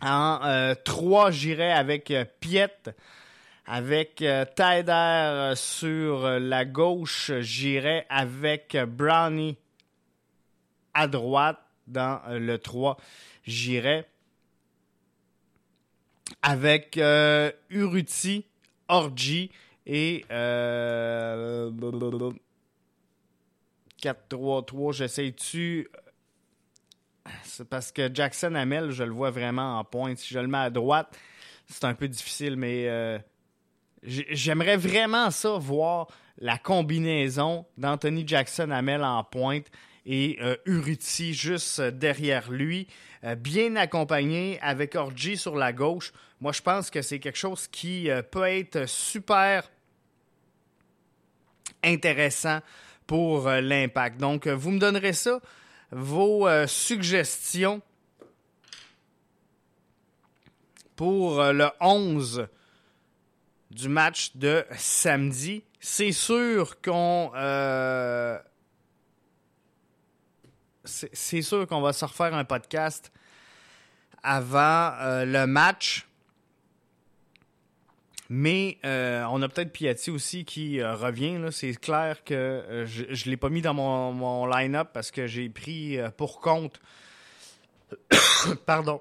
En 0.00 0.74
3, 0.84 1.30
j'irai 1.30 1.72
avec 1.72 2.12
Piet. 2.40 2.94
Avec 3.68 4.24
Taider 4.54 5.52
sur 5.56 6.38
la 6.38 6.64
gauche, 6.64 7.32
j'irai 7.40 8.06
avec 8.08 8.76
Brownie 8.86 9.56
à 10.96 11.06
droite 11.06 11.58
dans 11.86 12.20
euh, 12.28 12.38
le 12.38 12.58
3. 12.58 12.96
J'irai 13.44 14.06
avec 16.42 16.96
euh, 16.96 17.52
Uruti, 17.70 18.44
Orji 18.88 19.50
et 19.86 20.24
4-3-3. 20.28 20.30
Euh, 24.00 24.92
J'essaie-tu? 24.92 25.88
C'est 27.42 27.68
parce 27.68 27.90
que 27.90 28.12
Jackson 28.12 28.54
Hamel, 28.54 28.90
je 28.90 29.04
le 29.04 29.12
vois 29.12 29.30
vraiment 29.30 29.78
en 29.78 29.84
pointe. 29.84 30.18
Si 30.18 30.32
je 30.32 30.38
le 30.38 30.46
mets 30.46 30.58
à 30.58 30.70
droite, 30.70 31.16
c'est 31.68 31.84
un 31.84 31.94
peu 31.94 32.06
difficile, 32.08 32.56
mais 32.56 33.20
j'aimerais 34.02 34.76
vraiment 34.76 35.30
ça, 35.30 35.56
voir 35.58 36.08
la 36.38 36.58
combinaison 36.58 37.66
d'Anthony 37.78 38.24
Jackson 38.26 38.70
Hamel 38.70 39.02
en 39.02 39.24
pointe 39.24 39.66
et 40.06 40.38
euh, 40.40 40.56
Uruti 40.66 41.34
juste 41.34 41.80
derrière 41.80 42.50
lui, 42.50 42.86
euh, 43.24 43.34
bien 43.34 43.74
accompagné 43.76 44.58
avec 44.62 44.94
Orji 44.94 45.36
sur 45.36 45.56
la 45.56 45.72
gauche. 45.72 46.12
Moi, 46.40 46.52
je 46.52 46.62
pense 46.62 46.90
que 46.90 47.02
c'est 47.02 47.18
quelque 47.18 47.38
chose 47.38 47.66
qui 47.66 48.08
euh, 48.08 48.22
peut 48.22 48.44
être 48.44 48.86
super 48.88 49.68
intéressant 51.82 52.60
pour 53.06 53.48
l'impact. 53.48 54.18
Donc, 54.18 54.48
vous 54.48 54.70
me 54.70 54.78
donnerez 54.78 55.12
ça, 55.12 55.40
vos 55.90 56.48
suggestions 56.66 57.80
pour 60.96 61.42
le 61.42 61.68
11 61.80 62.48
du 63.70 63.88
match 63.88 64.36
de 64.36 64.64
samedi. 64.76 65.62
C'est 65.78 66.12
sûr 66.12 66.80
qu'on 66.80 67.30
c'est 70.86 71.42
sûr 71.42 71.66
qu'on 71.66 71.80
va 71.80 71.92
se 71.92 72.04
refaire 72.04 72.34
un 72.34 72.44
podcast 72.44 73.12
avant 74.22 74.92
euh, 75.00 75.24
le 75.24 75.46
match. 75.46 76.06
Mais 78.28 78.78
euh, 78.84 79.24
on 79.30 79.40
a 79.42 79.48
peut-être 79.48 79.72
Piatti 79.72 80.10
aussi 80.10 80.44
qui 80.44 80.80
euh, 80.80 80.94
revient. 80.94 81.38
C'est 81.50 81.74
clair 81.74 82.24
que 82.24 82.84
je 82.86 83.02
ne 83.04 83.30
l'ai 83.30 83.36
pas 83.36 83.48
mis 83.48 83.62
dans 83.62 83.74
mon, 83.74 84.46
line-up 84.46 84.88
parce 84.92 85.10
que 85.10 85.26
j'ai 85.26 85.48
pris 85.48 85.98
pour 86.16 86.40
compte. 86.40 86.80
Pardon. 88.66 89.00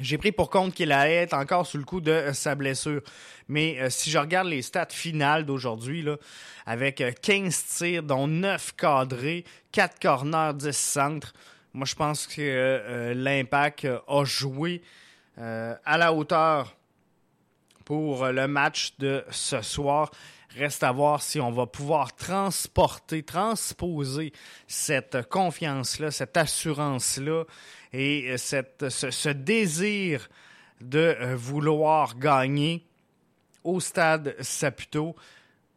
J'ai 0.00 0.18
pris 0.18 0.32
pour 0.32 0.50
compte 0.50 0.74
qu'il 0.74 0.90
allait 0.90 1.14
être 1.14 1.34
encore 1.34 1.66
sous 1.66 1.78
le 1.78 1.84
coup 1.84 2.00
de 2.00 2.30
sa 2.32 2.56
blessure. 2.56 3.00
Mais 3.48 3.78
euh, 3.78 3.90
si 3.90 4.10
je 4.10 4.18
regarde 4.18 4.48
les 4.48 4.62
stats 4.62 4.88
finales 4.90 5.46
d'aujourd'hui, 5.46 6.04
avec 6.66 7.02
15 7.22 7.54
euh, 7.54 7.76
tirs, 7.78 8.02
dont 8.02 8.26
9 8.26 8.74
cadrés, 8.74 9.44
4 9.70 10.00
corners, 10.00 10.54
10 10.54 10.76
centres, 10.76 11.32
moi 11.74 11.86
je 11.86 11.94
pense 11.94 12.26
que 12.26 12.40
euh, 12.40 13.14
l'impact 13.14 13.86
a 14.08 14.24
joué 14.24 14.82
à 15.36 15.98
la 15.98 16.12
hauteur 16.12 16.76
pour 17.84 18.26
le 18.26 18.46
match 18.46 18.94
de 18.98 19.24
ce 19.30 19.62
soir. 19.62 20.10
Reste 20.56 20.84
à 20.84 20.92
voir 20.92 21.20
si 21.20 21.40
on 21.40 21.50
va 21.50 21.66
pouvoir 21.66 22.14
transporter, 22.14 23.24
transposer 23.24 24.32
cette 24.68 25.28
confiance-là, 25.28 26.10
cette 26.12 26.36
assurance-là 26.36 27.44
et 27.92 28.36
cette, 28.36 28.88
ce, 28.88 29.28
désir 29.30 30.28
de 30.80 31.34
vouloir 31.34 32.16
gagner 32.16 32.86
au 33.64 33.80
stade 33.80 34.36
Saputo 34.40 35.16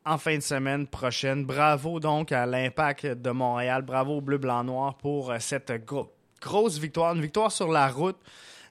en 0.07 0.17
fin 0.17 0.35
de 0.35 0.41
semaine 0.41 0.87
prochaine. 0.87 1.45
Bravo 1.45 1.99
donc 1.99 2.31
à 2.31 2.45
l'Impact 2.45 3.05
de 3.05 3.29
Montréal. 3.31 3.81
Bravo 3.81 4.17
au 4.17 4.21
Bleu, 4.21 4.37
Blanc, 4.37 4.63
Noir 4.63 4.95
pour 4.95 5.31
euh, 5.31 5.37
cette 5.39 5.73
grosse 6.39 6.77
victoire. 6.77 7.13
Une 7.15 7.21
victoire 7.21 7.51
sur 7.51 7.71
la 7.71 7.89
route. 7.89 8.17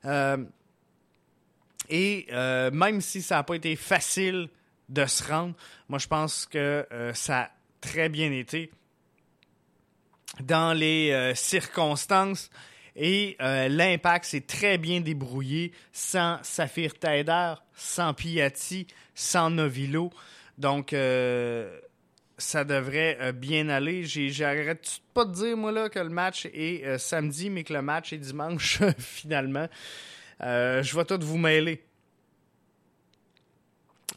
Euh, 0.06 0.38
et 1.88 2.26
euh, 2.32 2.70
même 2.70 3.00
si 3.00 3.22
ça 3.22 3.36
n'a 3.36 3.42
pas 3.42 3.54
été 3.54 3.76
facile 3.76 4.48
de 4.88 5.06
se 5.06 5.24
rendre, 5.24 5.54
moi 5.88 5.98
je 5.98 6.06
pense 6.06 6.46
que 6.46 6.86
ça 7.14 7.40
a 7.40 7.50
très 7.80 8.08
bien 8.08 8.30
été 8.32 8.70
dans 10.40 10.72
les 10.72 11.32
circonstances. 11.34 12.50
Et 12.94 13.36
l'impact 13.40 14.24
s'est 14.24 14.42
très 14.42 14.78
bien 14.78 15.00
débrouillé 15.00 15.72
sans 15.92 16.38
Saphir 16.42 16.94
Taider, 16.94 17.54
sans 17.74 18.14
Piatti, 18.14 18.86
sans 19.14 19.50
Novilo. 19.50 20.12
Donc, 20.58 20.92
euh, 20.92 21.78
ça 22.38 22.64
devrait 22.64 23.18
euh, 23.20 23.32
bien 23.32 23.68
aller. 23.68 24.04
J'arrête 24.04 25.00
pas 25.12 25.24
de 25.24 25.32
dire, 25.32 25.56
moi, 25.56 25.72
là, 25.72 25.88
que 25.88 25.98
le 25.98 26.08
match 26.08 26.46
est 26.46 26.84
euh, 26.84 26.98
samedi, 26.98 27.50
mais 27.50 27.64
que 27.64 27.72
le 27.72 27.82
match 27.82 28.12
est 28.12 28.18
dimanche, 28.18 28.80
finalement. 28.98 29.68
Je 30.40 30.96
vais 30.96 31.04
tout 31.04 31.18
vous 31.20 31.38
mêler. 31.38 31.82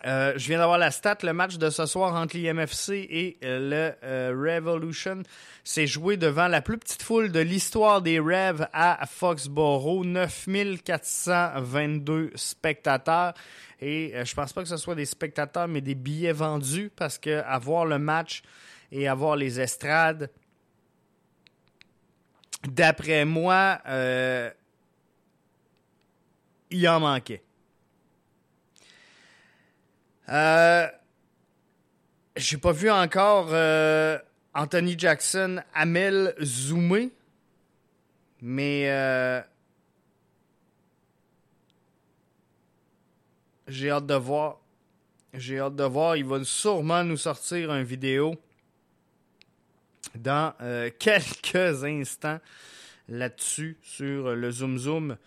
Euh, 0.05 0.31
je 0.37 0.47
viens 0.47 0.59
d'avoir 0.59 0.77
la 0.77 0.91
stat. 0.91 1.17
Le 1.23 1.33
match 1.33 1.57
de 1.57 1.69
ce 1.69 1.85
soir 1.85 2.15
entre 2.15 2.37
l'IMFC 2.37 2.91
et 2.91 3.35
euh, 3.43 3.59
le 3.59 3.91
euh, 4.03 4.33
Revolution 4.33 5.23
s'est 5.63 5.87
joué 5.87 6.15
devant 6.15 6.47
la 6.47 6.61
plus 6.61 6.77
petite 6.77 7.01
foule 7.01 7.33
de 7.33 7.41
l'histoire 7.41 8.01
des 8.01 8.17
Rev 8.19 8.65
à 8.71 9.05
Foxborough. 9.05 10.05
9422 10.05 12.31
spectateurs. 12.35 13.33
Et 13.81 14.13
je 14.25 14.33
pense 14.33 14.51
pas 14.51 14.61
que 14.61 14.67
ce 14.67 14.75
soit 14.77 14.95
des 14.95 15.05
spectateurs, 15.05 15.69
mais 15.69 15.79
des 15.79 15.95
billets 15.95 16.33
vendus 16.33 16.91
parce 16.95 17.17
que 17.17 17.41
avoir 17.43 17.85
le 17.85 17.97
match 17.97 18.41
et 18.91 19.07
avoir 19.07 19.37
les 19.37 19.61
estrades, 19.61 20.29
d'après 22.67 23.23
moi, 23.23 23.79
il 26.71 26.87
en 26.87 26.99
manquait. 26.99 27.43
Euh, 30.29 30.87
J'ai 32.35 32.57
pas 32.57 32.71
vu 32.71 32.89
encore 32.89 33.49
euh, 33.51 34.17
Anthony 34.53 34.97
Jackson, 34.97 35.61
Amel 35.73 36.35
Zoumé, 36.41 37.11
mais 38.41 38.89
euh, 38.89 39.41
j'ai 43.67 43.89
hâte 43.89 44.05
de 44.05 44.15
voir. 44.15 44.59
J'ai 45.33 45.59
hâte 45.59 45.75
de 45.75 45.83
voir. 45.83 46.15
Il 46.17 46.25
va 46.25 46.43
sûrement 46.43 47.03
nous 47.03 47.17
sortir 47.17 47.73
une 47.73 47.83
vidéo 47.83 48.35
dans 50.15 50.53
euh, 50.61 50.89
quelques 50.99 51.83
instants 51.83 52.39
là-dessus 53.07 53.77
sur 53.81 54.35
le 54.35 54.51
Zoom 54.51 54.77
Zoom 54.77 55.17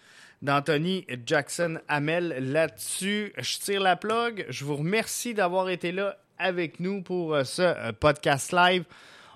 d'Anthony 0.43 1.07
Jackson 1.25 1.79
Hamel 1.89 2.53
là-dessus. 2.53 3.33
Je 3.39 3.59
tire 3.59 3.81
la 3.81 3.97
plug. 3.97 4.45
Je 4.49 4.65
vous 4.65 4.77
remercie 4.77 5.35
d'avoir 5.35 5.71
été 5.71 5.93
là 5.93 6.19
avec 6.39 6.81
nous 6.81 7.03
pour 7.03 7.35
euh, 7.35 7.45
ce 7.45 7.63
euh, 7.63 7.93
podcast 7.93 8.53
live. 8.53 8.85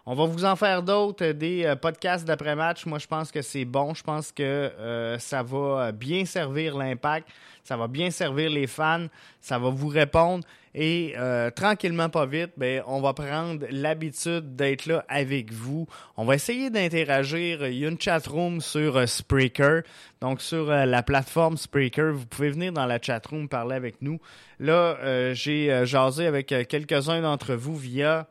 On 0.05 0.15
va 0.15 0.27
vous 0.27 0.45
en 0.45 0.57
faire 0.57 0.83
d'autres, 0.83 1.25
euh, 1.25 1.33
des 1.33 1.75
podcasts 1.81 2.25
d'après-match. 2.25 2.87
Moi, 2.87 2.99
je 2.99 3.07
pense 3.07 3.31
que 3.31 3.43
c'est 3.43 3.65
bon. 3.65 3.95
Je 3.95 4.03
pense 4.03 4.33
que 4.33 5.17
ça 5.19 5.43
va 5.43 5.93
bien 5.93 6.25
servir 6.25 6.77
l'impact. 6.77 7.29
Ça 7.65 7.77
va 7.77 7.89
bien 7.89 8.11
servir 8.11 8.51
les 8.51 8.67
fans. 8.67 9.07
Ça 9.41 9.59
va 9.59 9.71
vous 9.71 9.89
répondre. 9.89 10.45
Et 10.79 11.15
euh, 11.17 11.51
tranquillement, 11.51 12.11
pas 12.11 12.27
vite, 12.27 12.51
ben, 12.59 12.83
on 12.87 13.01
va 13.01 13.15
prendre 13.15 13.65
l'habitude 13.71 14.57
d'être 14.57 14.85
là 14.85 15.07
avec 15.09 15.51
vous. 15.51 15.87
On 16.19 16.27
va 16.27 16.35
essayer 16.35 16.69
d'interagir. 16.69 17.67
Il 17.67 17.79
y 17.79 17.87
a 17.87 17.89
une 17.89 17.99
chat 17.99 18.27
room 18.27 18.61
sur 18.61 18.99
euh, 18.99 19.07
Spreaker. 19.07 19.85
Donc, 20.21 20.43
sur 20.43 20.71
euh, 20.71 20.85
la 20.85 21.03
plateforme 21.03 21.57
Spreaker, 21.57 22.13
vous 22.13 22.27
pouvez 22.27 22.51
venir 22.51 22.75
dans 22.75 22.85
la 22.85 23.01
chat 23.01 23.27
room 23.27 23.49
parler 23.49 23.75
avec 23.75 24.03
nous. 24.03 24.21
Là, 24.61 25.33
j'ai 25.33 25.85
jasé 25.85 26.27
avec 26.27 26.47
quelques-uns 26.47 27.21
d'entre 27.21 27.55
vous 27.55 27.77
via 27.77 28.27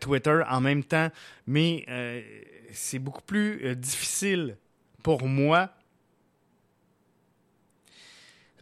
Twitter 0.00 0.42
en 0.50 0.60
même 0.60 0.84
temps, 0.84 1.08
mais 1.46 1.86
c'est 2.72 2.98
beaucoup 2.98 3.22
plus 3.22 3.74
difficile 3.74 4.58
pour 5.02 5.26
moi 5.26 5.70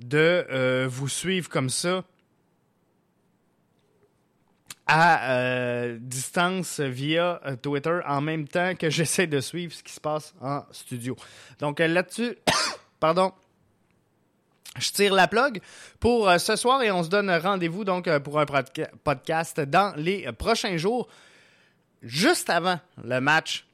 de 0.00 0.46
euh, 0.50 0.87
vous 0.88 1.09
suivre 1.09 1.48
comme 1.48 1.70
ça 1.70 2.04
à 4.87 5.32
euh, 5.32 5.98
distance 6.00 6.80
via 6.80 7.40
euh, 7.44 7.56
Twitter 7.56 7.98
en 8.06 8.20
même 8.20 8.46
temps 8.46 8.74
que 8.76 8.90
j'essaie 8.90 9.26
de 9.26 9.40
suivre 9.40 9.72
ce 9.72 9.82
qui 9.82 9.92
se 9.92 10.00
passe 10.00 10.35
en 10.40 10.62
studio. 10.70 11.16
Donc 11.59 11.80
là-dessus, 11.80 12.37
pardon, 13.00 13.32
je 14.78 14.90
tire 14.90 15.14
la 15.14 15.26
plug 15.26 15.61
pour 15.98 16.30
ce 16.38 16.54
soir 16.54 16.82
et 16.82 16.90
on 16.90 17.02
se 17.02 17.09
donne 17.09 17.30
rendez-vous 17.30 17.85
donc 17.85 18.14
pour 18.18 18.38
un 18.38 18.46
podcast 19.02 19.61
dans 19.61 19.94
les 19.96 20.30
prochains 20.32 20.76
jours, 20.76 21.09
juste 22.02 22.50
avant 22.50 22.78
le 23.02 23.20
match 23.20 23.66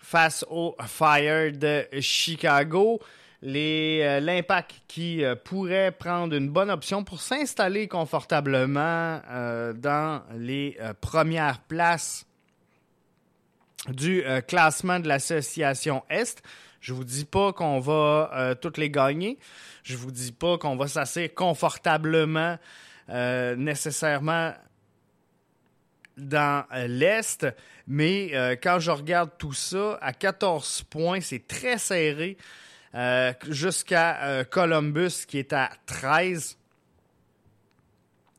face 0.00 0.44
au 0.48 0.76
Fire 0.86 1.52
de 1.52 1.86
Chicago. 2.00 3.00
Euh, 3.44 4.18
l'impact 4.18 4.82
qui 4.88 5.22
euh, 5.22 5.36
pourrait 5.36 5.92
prendre 5.92 6.34
une 6.34 6.48
bonne 6.48 6.70
option 6.70 7.04
pour 7.04 7.20
s'installer 7.20 7.86
confortablement 7.86 9.20
euh, 9.30 9.72
dans 9.72 10.22
les 10.36 10.76
premières 11.00 11.60
places 11.60 12.26
du 13.88 14.24
classement 14.48 14.98
de 14.98 15.06
l'association 15.06 16.02
Est. 16.10 16.42
Je 16.80 16.92
vous 16.92 17.04
dis 17.04 17.24
pas 17.24 17.52
qu'on 17.52 17.78
va 17.78 18.54
toutes 18.60 18.76
les 18.76 18.90
gagner. 18.90 19.38
Je 19.84 19.96
vous 19.96 20.10
dis 20.10 20.32
pas 20.32 20.58
qu'on 20.58 20.76
va 20.76 20.88
s'asseoir 20.88 21.28
confortablement 21.34 22.58
nécessairement 23.08 24.52
dans 26.16 26.66
l'Est, 26.88 27.46
mais 27.86 28.58
quand 28.60 28.80
je 28.80 28.90
regarde 28.90 29.30
tout 29.38 29.54
ça, 29.54 29.96
à 30.02 30.12
14 30.12 30.82
points, 30.90 31.20
c'est 31.20 31.46
très 31.46 31.78
serré. 31.78 32.36
Euh, 32.94 33.34
jusqu'à 33.50 34.22
euh, 34.24 34.44
Columbus 34.44 35.26
qui 35.26 35.38
est 35.38 35.52
à 35.52 35.70
13 35.84 36.56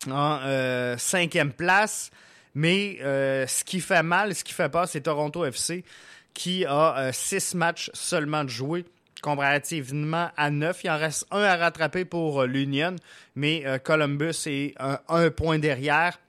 en 0.10 0.40
euh, 0.42 0.98
cinquième 0.98 1.54
place. 1.54 2.10
Mais 2.56 2.98
ce 3.00 3.64
qui 3.64 3.80
fait 3.80 4.02
mal, 4.02 4.34
ce 4.34 4.44
qui 4.44 4.54
fait 4.54 4.70
peur, 4.70 4.88
c'est 4.88 5.02
Toronto 5.02 5.46
FC 5.46 5.86
qui 6.34 6.66
a 6.66 7.12
six 7.14 7.54
matchs 7.54 7.92
seulement 7.94 8.44
de 8.44 8.50
jouer 8.50 8.86
comparativement 9.22 10.32
à 10.36 10.50
neuf. 10.50 10.84
Il 10.84 10.90
en 10.90 10.98
reste 10.98 11.28
un 11.30 11.44
à 11.44 11.56
rattraper 11.56 12.06
pour 12.06 12.44
l'Union, 12.46 12.96
mais 13.36 13.64
Columbus 13.84 14.48
est 14.48 14.74
un, 14.80 15.30
point 15.30 15.60
derrière 15.60 16.20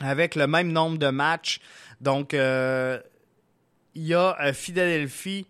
avec 0.00 0.36
le 0.36 0.46
même 0.46 0.70
nombre 0.70 0.96
de 0.96 1.08
matchs. 1.08 1.60
Donc, 2.00 2.32
il 2.32 3.02
y 3.94 4.14
a 4.14 4.52
Philadelphie 4.52 5.46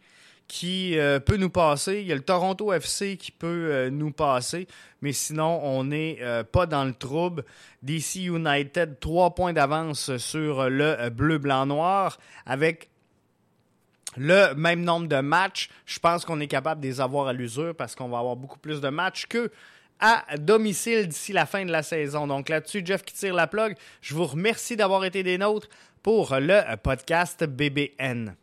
qui 0.50 0.98
euh, 0.98 1.20
peut 1.20 1.36
nous 1.36 1.48
passer. 1.48 2.00
Il 2.00 2.08
y 2.08 2.12
a 2.12 2.16
le 2.16 2.22
Toronto 2.22 2.72
FC 2.72 3.16
qui 3.16 3.30
peut 3.30 3.68
euh, 3.70 3.88
nous 3.88 4.10
passer, 4.10 4.66
mais 5.00 5.12
sinon, 5.12 5.60
on 5.62 5.84
n'est 5.84 6.18
euh, 6.22 6.42
pas 6.42 6.66
dans 6.66 6.84
le 6.84 6.92
trouble. 6.92 7.44
DC 7.84 8.16
United, 8.16 8.98
trois 8.98 9.32
points 9.32 9.52
d'avance 9.52 10.16
sur 10.16 10.68
le 10.68 11.08
bleu-blanc-noir 11.08 12.18
avec 12.46 12.90
le 14.16 14.52
même 14.54 14.82
nombre 14.82 15.06
de 15.06 15.20
matchs. 15.20 15.70
Je 15.86 16.00
pense 16.00 16.24
qu'on 16.24 16.40
est 16.40 16.48
capable 16.48 16.80
de 16.80 16.88
les 16.88 17.00
avoir 17.00 17.28
à 17.28 17.32
l'usure 17.32 17.76
parce 17.76 17.94
qu'on 17.94 18.08
va 18.08 18.18
avoir 18.18 18.34
beaucoup 18.34 18.58
plus 18.58 18.80
de 18.80 18.88
matchs 18.88 19.26
que 19.26 19.52
à 20.00 20.36
domicile 20.36 21.06
d'ici 21.06 21.32
la 21.32 21.46
fin 21.46 21.64
de 21.64 21.70
la 21.70 21.84
saison. 21.84 22.26
Donc 22.26 22.48
là-dessus, 22.48 22.82
Jeff 22.84 23.04
qui 23.04 23.14
tire 23.14 23.34
la 23.34 23.46
plug. 23.46 23.76
Je 24.00 24.14
vous 24.14 24.26
remercie 24.26 24.74
d'avoir 24.74 25.04
été 25.04 25.22
des 25.22 25.38
nôtres 25.38 25.68
pour 26.02 26.34
le 26.34 26.74
podcast 26.82 27.44
BBN. 27.44 28.34